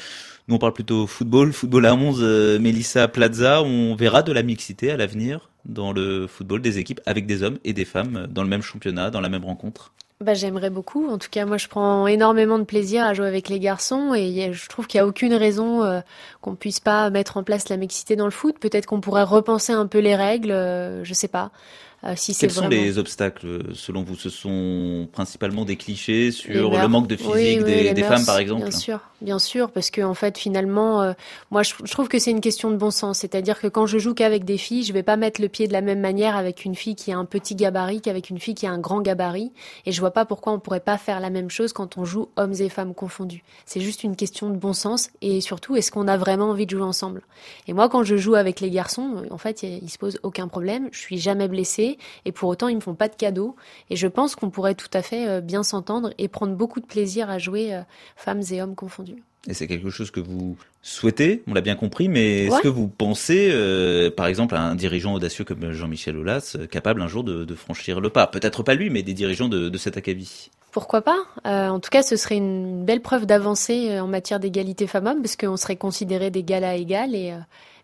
nous 0.48 0.56
on 0.56 0.60
parle 0.60 0.74
plutôt 0.74 1.08
football, 1.08 1.54
football 1.54 1.86
à 1.86 1.96
11, 1.96 2.20
euh, 2.22 2.60
Melissa 2.60 3.08
Plaza, 3.08 3.62
on 3.64 3.96
verra 3.96 4.24
de 4.24 4.32
la 4.32 4.44
mixité 4.44 4.92
à 4.92 4.98
l'avenir 4.98 5.50
dans 5.66 5.92
le 5.92 6.28
football 6.28 6.62
des 6.62 6.78
équipes 6.78 7.02
avec 7.06 7.26
des 7.26 7.44
hommes 7.44 7.58
et 7.64 7.74
des 7.74 7.86
femmes 7.86 8.28
dans 8.30 8.44
le 8.44 8.50
même 8.50 8.62
championnat, 8.62 9.12
dans 9.12 9.22
la 9.22 9.30
même 9.30 9.46
rencontre 9.46 9.92
bah, 10.22 10.34
J'aimerais 10.34 10.70
beaucoup. 10.70 11.08
En 11.08 11.18
tout 11.18 11.30
cas, 11.30 11.46
moi, 11.46 11.58
je 11.58 11.68
prends 11.68 12.08
énormément 12.08 12.60
de 12.60 12.64
plaisir 12.64 13.06
à 13.06 13.14
jouer 13.14 13.28
avec 13.28 13.50
les 13.50 13.60
garçons 13.60 14.14
et 14.16 14.52
je 14.54 14.70
trouve 14.70 14.88
qu'il 14.88 15.00
n'y 15.00 15.04
a 15.04 15.08
aucune 15.08 15.34
raison 15.34 15.84
euh, 15.84 16.02
qu'on 16.42 16.56
puisse 16.56 16.80
pas 16.80 17.10
mettre 17.10 17.38
en 17.38 17.44
place 17.44 17.70
la 17.70 17.78
mixité 17.78 18.16
dans 18.16 18.26
le 18.26 18.32
foot. 18.32 18.58
Peut-être 18.60 18.86
qu'on 18.86 19.02
pourrait 19.02 19.24
repenser 19.24 19.74
un 19.74 19.88
peu 19.88 20.00
les 20.00 20.16
règles, 20.16 20.52
euh, 20.52 21.04
je 21.04 21.14
sais 21.14 21.28
pas. 21.28 21.52
Euh, 22.08 22.16
Quels 22.40 22.52
sont 22.52 22.68
les 22.68 22.98
obstacles 22.98 23.74
selon 23.74 24.04
vous? 24.04 24.16
Ce 24.16 24.30
sont 24.30 25.08
principalement 25.12 25.66
des 25.66 25.76
clichés 25.76 26.32
sur 26.32 26.72
le 26.72 26.88
manque 26.88 27.08
de 27.08 27.16
physique 27.16 27.64
des, 27.64 28.04
femmes, 28.04 28.26
par 28.26 28.38
exemple? 28.38 28.62
Bien 28.62 28.72
sûr, 28.72 29.00
bien 29.22 29.40
sûr, 29.40 29.72
parce 29.72 29.92
que 29.92 30.02
en 30.02 30.14
fait, 30.14 30.38
finalement, 30.38 31.02
euh, 31.02 31.14
moi, 31.52 31.64
je, 31.64 31.74
trouve 31.92 32.08
que 32.08 32.20
c'est 32.20 32.32
une 32.32 32.42
question 32.42 32.72
de 32.72 32.78
bon 32.78 32.92
sens. 32.92 33.20
C'est-à-dire 33.20 33.60
que 33.60 33.68
quand 33.68 33.86
je 33.86 33.98
joue 33.98 34.14
qu'avec 34.14 34.46
des 34.46 34.58
filles, 34.58 34.84
je 34.84 34.94
vais 34.94 35.04
pas 35.04 35.18
mettre 35.18 35.42
le 35.42 35.50
pied 35.50 35.68
de 35.68 35.74
la 35.74 35.82
même 35.82 36.00
manière 36.00 36.38
avec 36.38 36.64
une 36.64 36.76
fille 36.76 36.96
qui 36.96 37.12
a 37.12 37.18
un 37.18 37.26
petit 37.26 37.56
gabarit 37.56 38.02
qu'avec 38.02 38.30
une 38.30 38.40
fille 38.40 38.56
qui 38.56 38.68
a 38.68 38.72
un 38.72 38.80
grand 38.80 39.02
gabarit. 39.02 39.52
Et 39.86 39.92
je 39.92 40.00
vois 40.00 40.12
pas 40.12 40.26
pourquoi 40.26 40.54
on 40.54 40.60
pourrait 40.60 40.80
pas 40.80 40.98
faire 40.98 41.20
la 41.20 41.30
même 41.30 41.50
chose 41.50 41.74
quand 41.74 41.98
on 41.98 42.06
joue 42.06 42.30
hommes 42.38 42.54
et 42.60 42.70
femmes 42.70 42.94
confondus. 42.94 43.44
C'est 43.66 43.82
juste 43.82 44.04
une 44.04 44.16
question 44.16 44.50
de 44.50 44.56
bon 44.56 44.74
sens 44.74 45.10
et 45.22 45.42
surtout, 45.42 45.76
est-ce 45.76 45.92
qu'on 45.92 46.08
a 46.08 46.18
vraiment 46.18 46.50
envie 46.52 46.66
de 46.66 46.72
jouer 46.72 46.84
ensemble? 46.84 47.22
Et 47.68 47.74
moi, 47.74 47.90
quand 47.90 48.04
je 48.04 48.16
joue 48.16 48.36
avec 48.36 48.62
les 48.62 48.70
garçons, 48.70 49.24
en 49.30 49.38
fait, 49.38 49.64
il 49.64 49.90
se 49.90 49.98
pose 49.98 50.20
aucun 50.24 50.48
problème. 50.48 50.90
Je 50.92 51.00
suis 51.00 51.18
jamais 51.18 51.48
blessée 51.48 51.97
et 52.26 52.32
pour 52.32 52.50
autant 52.50 52.68
ils 52.68 52.76
me 52.76 52.82
font 52.82 52.96
pas 52.96 53.08
de 53.08 53.16
cadeaux. 53.16 53.56
Et 53.90 53.96
je 53.96 54.08
pense 54.08 54.36
qu'on 54.36 54.50
pourrait 54.50 54.76
tout 54.76 54.90
à 54.94 55.02
fait 55.02 55.28
euh, 55.28 55.42
bien 55.42 55.64
s'entendre 55.64 56.12
et 56.18 56.28
prendre 56.28 56.56
beaucoup 56.56 56.80
de 56.80 56.86
plaisir 56.86 57.30
à 57.30 57.38
jouer 57.38 57.74
euh, 57.74 57.82
femmes 58.16 58.42
et 58.52 58.62
hommes 58.62 58.76
confondus. 58.76 59.24
Et 59.48 59.54
c'est 59.54 59.68
quelque 59.68 59.90
chose 59.90 60.12
que 60.12 60.20
vous 60.20 60.58
souhaitez, 60.82 61.44
on 61.48 61.54
l'a 61.54 61.62
bien 61.62 61.76
compris, 61.76 62.10
mais 62.10 62.46
est-ce 62.46 62.62
que 62.62 62.68
vous 62.68 62.90
pensez, 62.90 63.50
euh, 63.52 64.12
par 64.12 64.28
exemple, 64.28 64.56
à 64.56 64.62
un 64.62 64.76
dirigeant 64.76 65.14
audacieux 65.14 65.46
comme 65.46 65.72
Jean-Michel 65.72 66.18
Aulas, 66.18 66.58
capable 66.70 67.02
un 67.02 67.08
jour 67.08 67.24
de, 67.24 67.56
franchir 67.56 68.02
le 68.02 68.10
pas? 68.10 68.28
Peut-être 68.28 68.62
pas 68.62 68.74
lui, 68.74 68.90
mais 68.90 69.04
des 69.04 69.14
dirigeants 69.14 69.48
de, 69.48 69.70
de 69.70 69.78
cet 69.78 69.96
acabit. 69.96 70.50
Pourquoi 70.74 71.02
pas? 71.02 71.18
En 71.46 71.80
tout 71.80 71.90
cas, 71.90 72.04
ce 72.04 72.18
serait 72.18 72.36
une 72.36 72.84
belle 72.84 73.02
preuve 73.02 73.26
d'avancée 73.26 73.98
en 74.02 74.08
matière 74.08 74.42
d'égalité 74.42 74.86
femmes-hommes, 74.86 75.22
parce 75.22 75.38
qu'on 75.38 75.56
serait 75.56 75.78
considérés 75.78 76.30
d'égal 76.30 76.66
à 76.66 76.76
égal 76.76 77.16
et, 77.16 77.34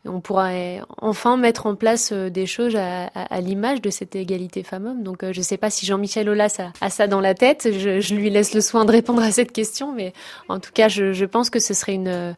on 0.06 0.20
pourra 0.20 0.52
enfin 0.98 1.38
mettre 1.38 1.66
en 1.66 1.76
place 1.76 2.12
euh, 2.12 2.30
des 2.30 2.46
choses 2.46 2.76
à, 2.76 3.10
l'image 3.42 3.82
de 3.82 3.90
cette 3.90 4.16
égalité 4.16 4.64
femmes-hommes. 4.64 5.04
Donc, 5.04 5.24
euh, 5.24 5.32
je 5.34 5.40
ne 5.40 5.44
sais 5.44 5.58
pas 5.58 5.70
si 5.70 5.86
Jean-Michel 5.86 6.30
Aulas 6.30 6.60
a, 6.82 6.90
ça 6.90 7.08
dans 7.08 7.22
la 7.22 7.34
tête. 7.34 7.70
Je, 7.72 8.14
lui 8.14 8.30
laisse 8.30 8.54
le 8.54 8.62
soin 8.62 8.86
de 8.86 8.92
répondre 8.92 9.22
à 9.22 9.32
cette 9.32 9.52
question, 9.52 9.94
mais 9.94 10.14
en 10.50 10.60
tout 10.60 10.72
cas, 10.74 10.88
je, 10.90 11.26
pense 11.26 11.50
que 11.50 11.60
ce 11.60 11.74
serait 11.74 11.94
une, 11.94 12.36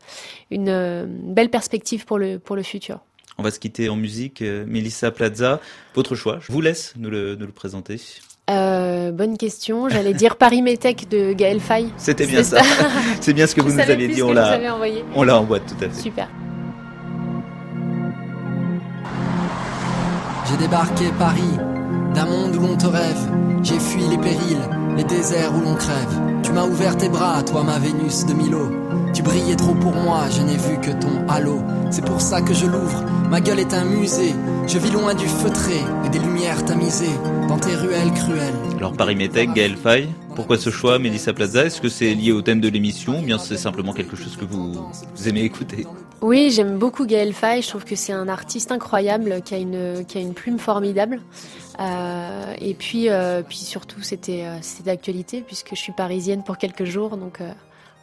une 0.51 1.05
belle 1.07 1.49
perspective 1.49 2.05
pour 2.05 2.17
le, 2.17 2.39
pour 2.39 2.55
le 2.55 2.63
futur. 2.63 2.99
On 3.37 3.43
va 3.43 3.51
se 3.51 3.59
quitter 3.59 3.89
en 3.89 3.95
musique. 3.95 4.41
Euh, 4.41 4.63
Mélissa 4.67 5.11
Plaza, 5.11 5.59
votre 5.95 6.15
choix. 6.15 6.39
Je 6.41 6.51
vous 6.53 6.61
laisse 6.61 6.93
nous 6.97 7.09
le, 7.09 7.35
nous 7.35 7.45
le 7.45 7.51
présenter. 7.51 7.99
bonne 8.47 9.37
question. 9.37 9.89
J'allais 9.89 10.13
dire 10.13 10.37
Paris 10.37 10.61
Métec 10.61 11.09
de 11.09 11.33
Gaël 11.33 11.59
Faye. 11.59 11.89
C'était 11.97 12.27
bien 12.27 12.43
ça. 12.43 12.61
C'est 13.21 13.33
bien 13.33 13.47
ce 13.47 13.55
que 13.55 13.61
vous, 13.61 13.73
nous 13.73 13.79
aviez 13.79 14.07
dit. 14.07 14.21
On 14.21 14.31
l'a, 14.31 14.59
on 15.15 15.23
l'a 15.23 15.39
en 15.39 15.43
boîte 15.43 15.65
tout 15.65 15.83
à 15.83 15.89
fait. 15.89 16.01
Super. 16.01 16.29
J'ai 20.55 20.67
débarqué 20.67 21.11
Paris, 21.19 21.59
d'un 22.13 22.25
monde 22.25 22.55
où 22.55 22.61
l'on 22.61 22.77
te 22.77 22.87
rêve. 22.87 23.29
J'ai 23.61 23.77
fui 23.77 24.07
les 24.07 24.17
périls, 24.17 24.69
les 24.95 25.03
déserts 25.03 25.53
où 25.53 25.59
l'on 25.59 25.75
crève. 25.75 26.21
Tu 26.43 26.53
m'as 26.53 26.63
ouvert 26.63 26.95
tes 26.95 27.09
bras, 27.09 27.43
toi 27.43 27.61
ma 27.63 27.77
Vénus 27.77 28.25
de 28.25 28.33
Milo. 28.33 28.71
Tu 29.13 29.21
brillais 29.21 29.57
trop 29.57 29.73
pour 29.73 29.93
moi, 29.93 30.21
je 30.31 30.41
n'ai 30.43 30.55
vu 30.55 30.79
que 30.79 30.91
ton 30.91 31.27
halo. 31.27 31.61
C'est 31.91 32.05
pour 32.05 32.21
ça 32.21 32.41
que 32.41 32.53
je 32.53 32.67
l'ouvre, 32.67 33.03
ma 33.29 33.41
gueule 33.41 33.59
est 33.59 33.73
un 33.73 33.83
musée. 33.83 34.33
Je 34.65 34.77
vis 34.77 34.91
loin 34.91 35.13
du 35.13 35.27
feutré 35.27 35.83
et 36.05 36.09
des 36.09 36.19
lumières 36.19 36.63
tamisées 36.63 37.19
dans 37.49 37.57
tes 37.57 37.75
ruelles 37.75 38.13
cruelles. 38.13 38.74
Alors 38.85 38.97
Paris 38.97 39.15
Métèque, 39.15 39.51
Gaël 39.53 39.77
Faye, 39.77 40.07
pourquoi 40.35 40.59
ce 40.59 40.69
choix, 40.69 40.99
Mélissa 40.99 41.33
Plaza? 41.33 41.65
Est-ce 41.65 41.81
que 41.81 41.89
c'est 41.89 42.13
lié 42.13 42.31
au 42.31 42.43
thème 42.43 42.61
de 42.61 42.69
l'émission 42.69 43.17
ou 43.17 43.23
bien 43.23 43.39
c'est 43.39 43.57
simplement 43.57 43.93
quelque 43.93 44.15
chose 44.15 44.37
que 44.37 44.45
vous, 44.45 44.73
vous 44.73 45.27
aimez 45.27 45.41
écouter? 45.41 45.87
Oui, 46.21 46.51
j'aime 46.51 46.77
beaucoup 46.77 47.07
Gaël 47.07 47.33
Faye. 47.33 47.63
Je 47.63 47.67
trouve 47.67 47.83
que 47.83 47.95
c'est 47.95 48.13
un 48.13 48.27
artiste 48.27 48.71
incroyable 48.71 49.41
qui 49.43 49.55
a 49.55 49.57
une, 49.57 50.05
qui 50.05 50.19
a 50.19 50.21
une 50.21 50.35
plume 50.35 50.59
formidable. 50.59 51.19
Euh, 51.79 52.53
et 52.59 52.75
puis, 52.75 53.09
euh, 53.09 53.41
puis 53.41 53.57
surtout, 53.57 54.03
c'était 54.03 54.43
euh, 54.45 54.59
d'actualité 54.85 55.41
puisque 55.41 55.71
je 55.71 55.79
suis 55.79 55.93
parisienne 55.93 56.43
pour 56.43 56.59
quelques 56.59 56.85
jours. 56.85 57.17
Donc 57.17 57.41
euh, 57.41 57.49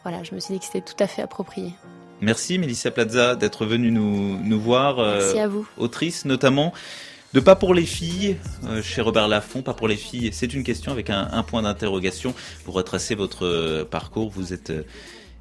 voilà, 0.02 0.24
je 0.24 0.34
me 0.34 0.40
suis 0.40 0.54
dit 0.54 0.58
que 0.58 0.66
c'était 0.66 0.80
tout 0.80 1.00
à 1.00 1.06
fait 1.06 1.22
approprié. 1.22 1.74
Merci 2.20 2.58
Mélissa 2.58 2.90
Plaza 2.90 3.36
d'être 3.36 3.66
venue 3.66 3.92
nous, 3.92 4.36
nous 4.42 4.60
voir. 4.60 4.96
Merci 4.96 5.38
à 5.38 5.46
vous. 5.46 5.64
Autrice 5.78 6.24
notamment 6.24 6.72
de 7.32 7.40
Pas 7.40 7.56
pour 7.56 7.74
les 7.74 7.86
filles, 7.86 8.36
chez 8.82 9.00
Robert 9.00 9.28
Laffont, 9.28 9.62
Pas 9.62 9.74
pour 9.74 9.88
les 9.88 9.96
filles, 9.96 10.30
c'est 10.32 10.52
une 10.52 10.64
question 10.64 10.92
avec 10.92 11.10
un, 11.10 11.28
un 11.32 11.42
point 11.42 11.62
d'interrogation. 11.62 12.34
Pour 12.64 12.74
retracer 12.74 13.14
votre 13.14 13.84
parcours, 13.90 14.30
vous 14.30 14.52
êtes 14.52 14.72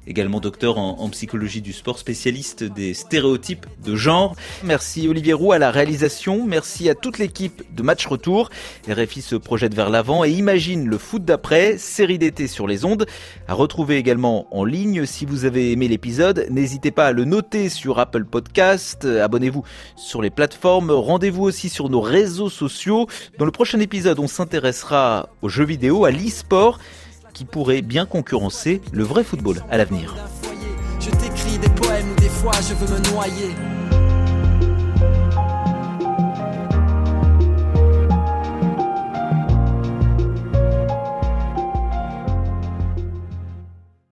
également 0.06 0.40
docteur 0.40 0.78
en, 0.78 1.08
psychologie 1.10 1.60
du 1.60 1.72
sport, 1.72 1.98
spécialiste 1.98 2.64
des 2.64 2.94
stéréotypes 2.94 3.66
de 3.84 3.96
genre. 3.96 4.34
Merci 4.64 5.08
Olivier 5.08 5.32
Roux 5.32 5.52
à 5.52 5.58
la 5.58 5.70
réalisation, 5.70 6.44
merci 6.46 6.88
à 6.88 6.94
toute 6.94 7.18
l'équipe 7.18 7.62
de 7.74 7.82
Match 7.82 8.06
Retour. 8.06 8.50
RFI 8.88 9.20
se 9.20 9.36
projette 9.36 9.74
vers 9.74 9.90
l'avant 9.90 10.24
et 10.24 10.30
imagine 10.30 10.88
le 10.88 10.98
foot 10.98 11.24
d'après, 11.24 11.76
série 11.78 12.18
d'été 12.18 12.46
sur 12.46 12.66
les 12.66 12.84
ondes, 12.84 13.06
à 13.46 13.54
retrouver 13.54 13.96
également 13.96 14.46
en 14.56 14.64
ligne. 14.64 15.04
Si 15.06 15.26
vous 15.26 15.44
avez 15.44 15.72
aimé 15.72 15.88
l'épisode, 15.88 16.46
n'hésitez 16.50 16.90
pas 16.90 17.08
à 17.08 17.12
le 17.12 17.24
noter 17.24 17.68
sur 17.68 17.98
Apple 17.98 18.24
Podcast, 18.24 19.04
abonnez-vous 19.04 19.64
sur 19.96 20.22
les 20.22 20.30
plateformes, 20.30 20.90
rendez-vous 20.90 21.44
aussi 21.44 21.68
sur 21.68 21.90
nos 21.90 22.00
réseaux 22.00 22.50
sociaux. 22.50 23.06
Dans 23.38 23.44
le 23.44 23.52
prochain 23.52 23.80
épisode, 23.80 24.18
on 24.18 24.28
s'intéressera 24.28 25.28
aux 25.42 25.48
jeux 25.48 25.64
vidéo, 25.64 26.04
à 26.04 26.10
l'e-sport 26.10 26.78
qui 27.32 27.44
pourrait 27.44 27.82
bien 27.82 28.06
concurrencer 28.06 28.80
le 28.92 29.04
vrai 29.04 29.24
football 29.24 29.62
à 29.70 29.76
l'avenir. 29.76 30.14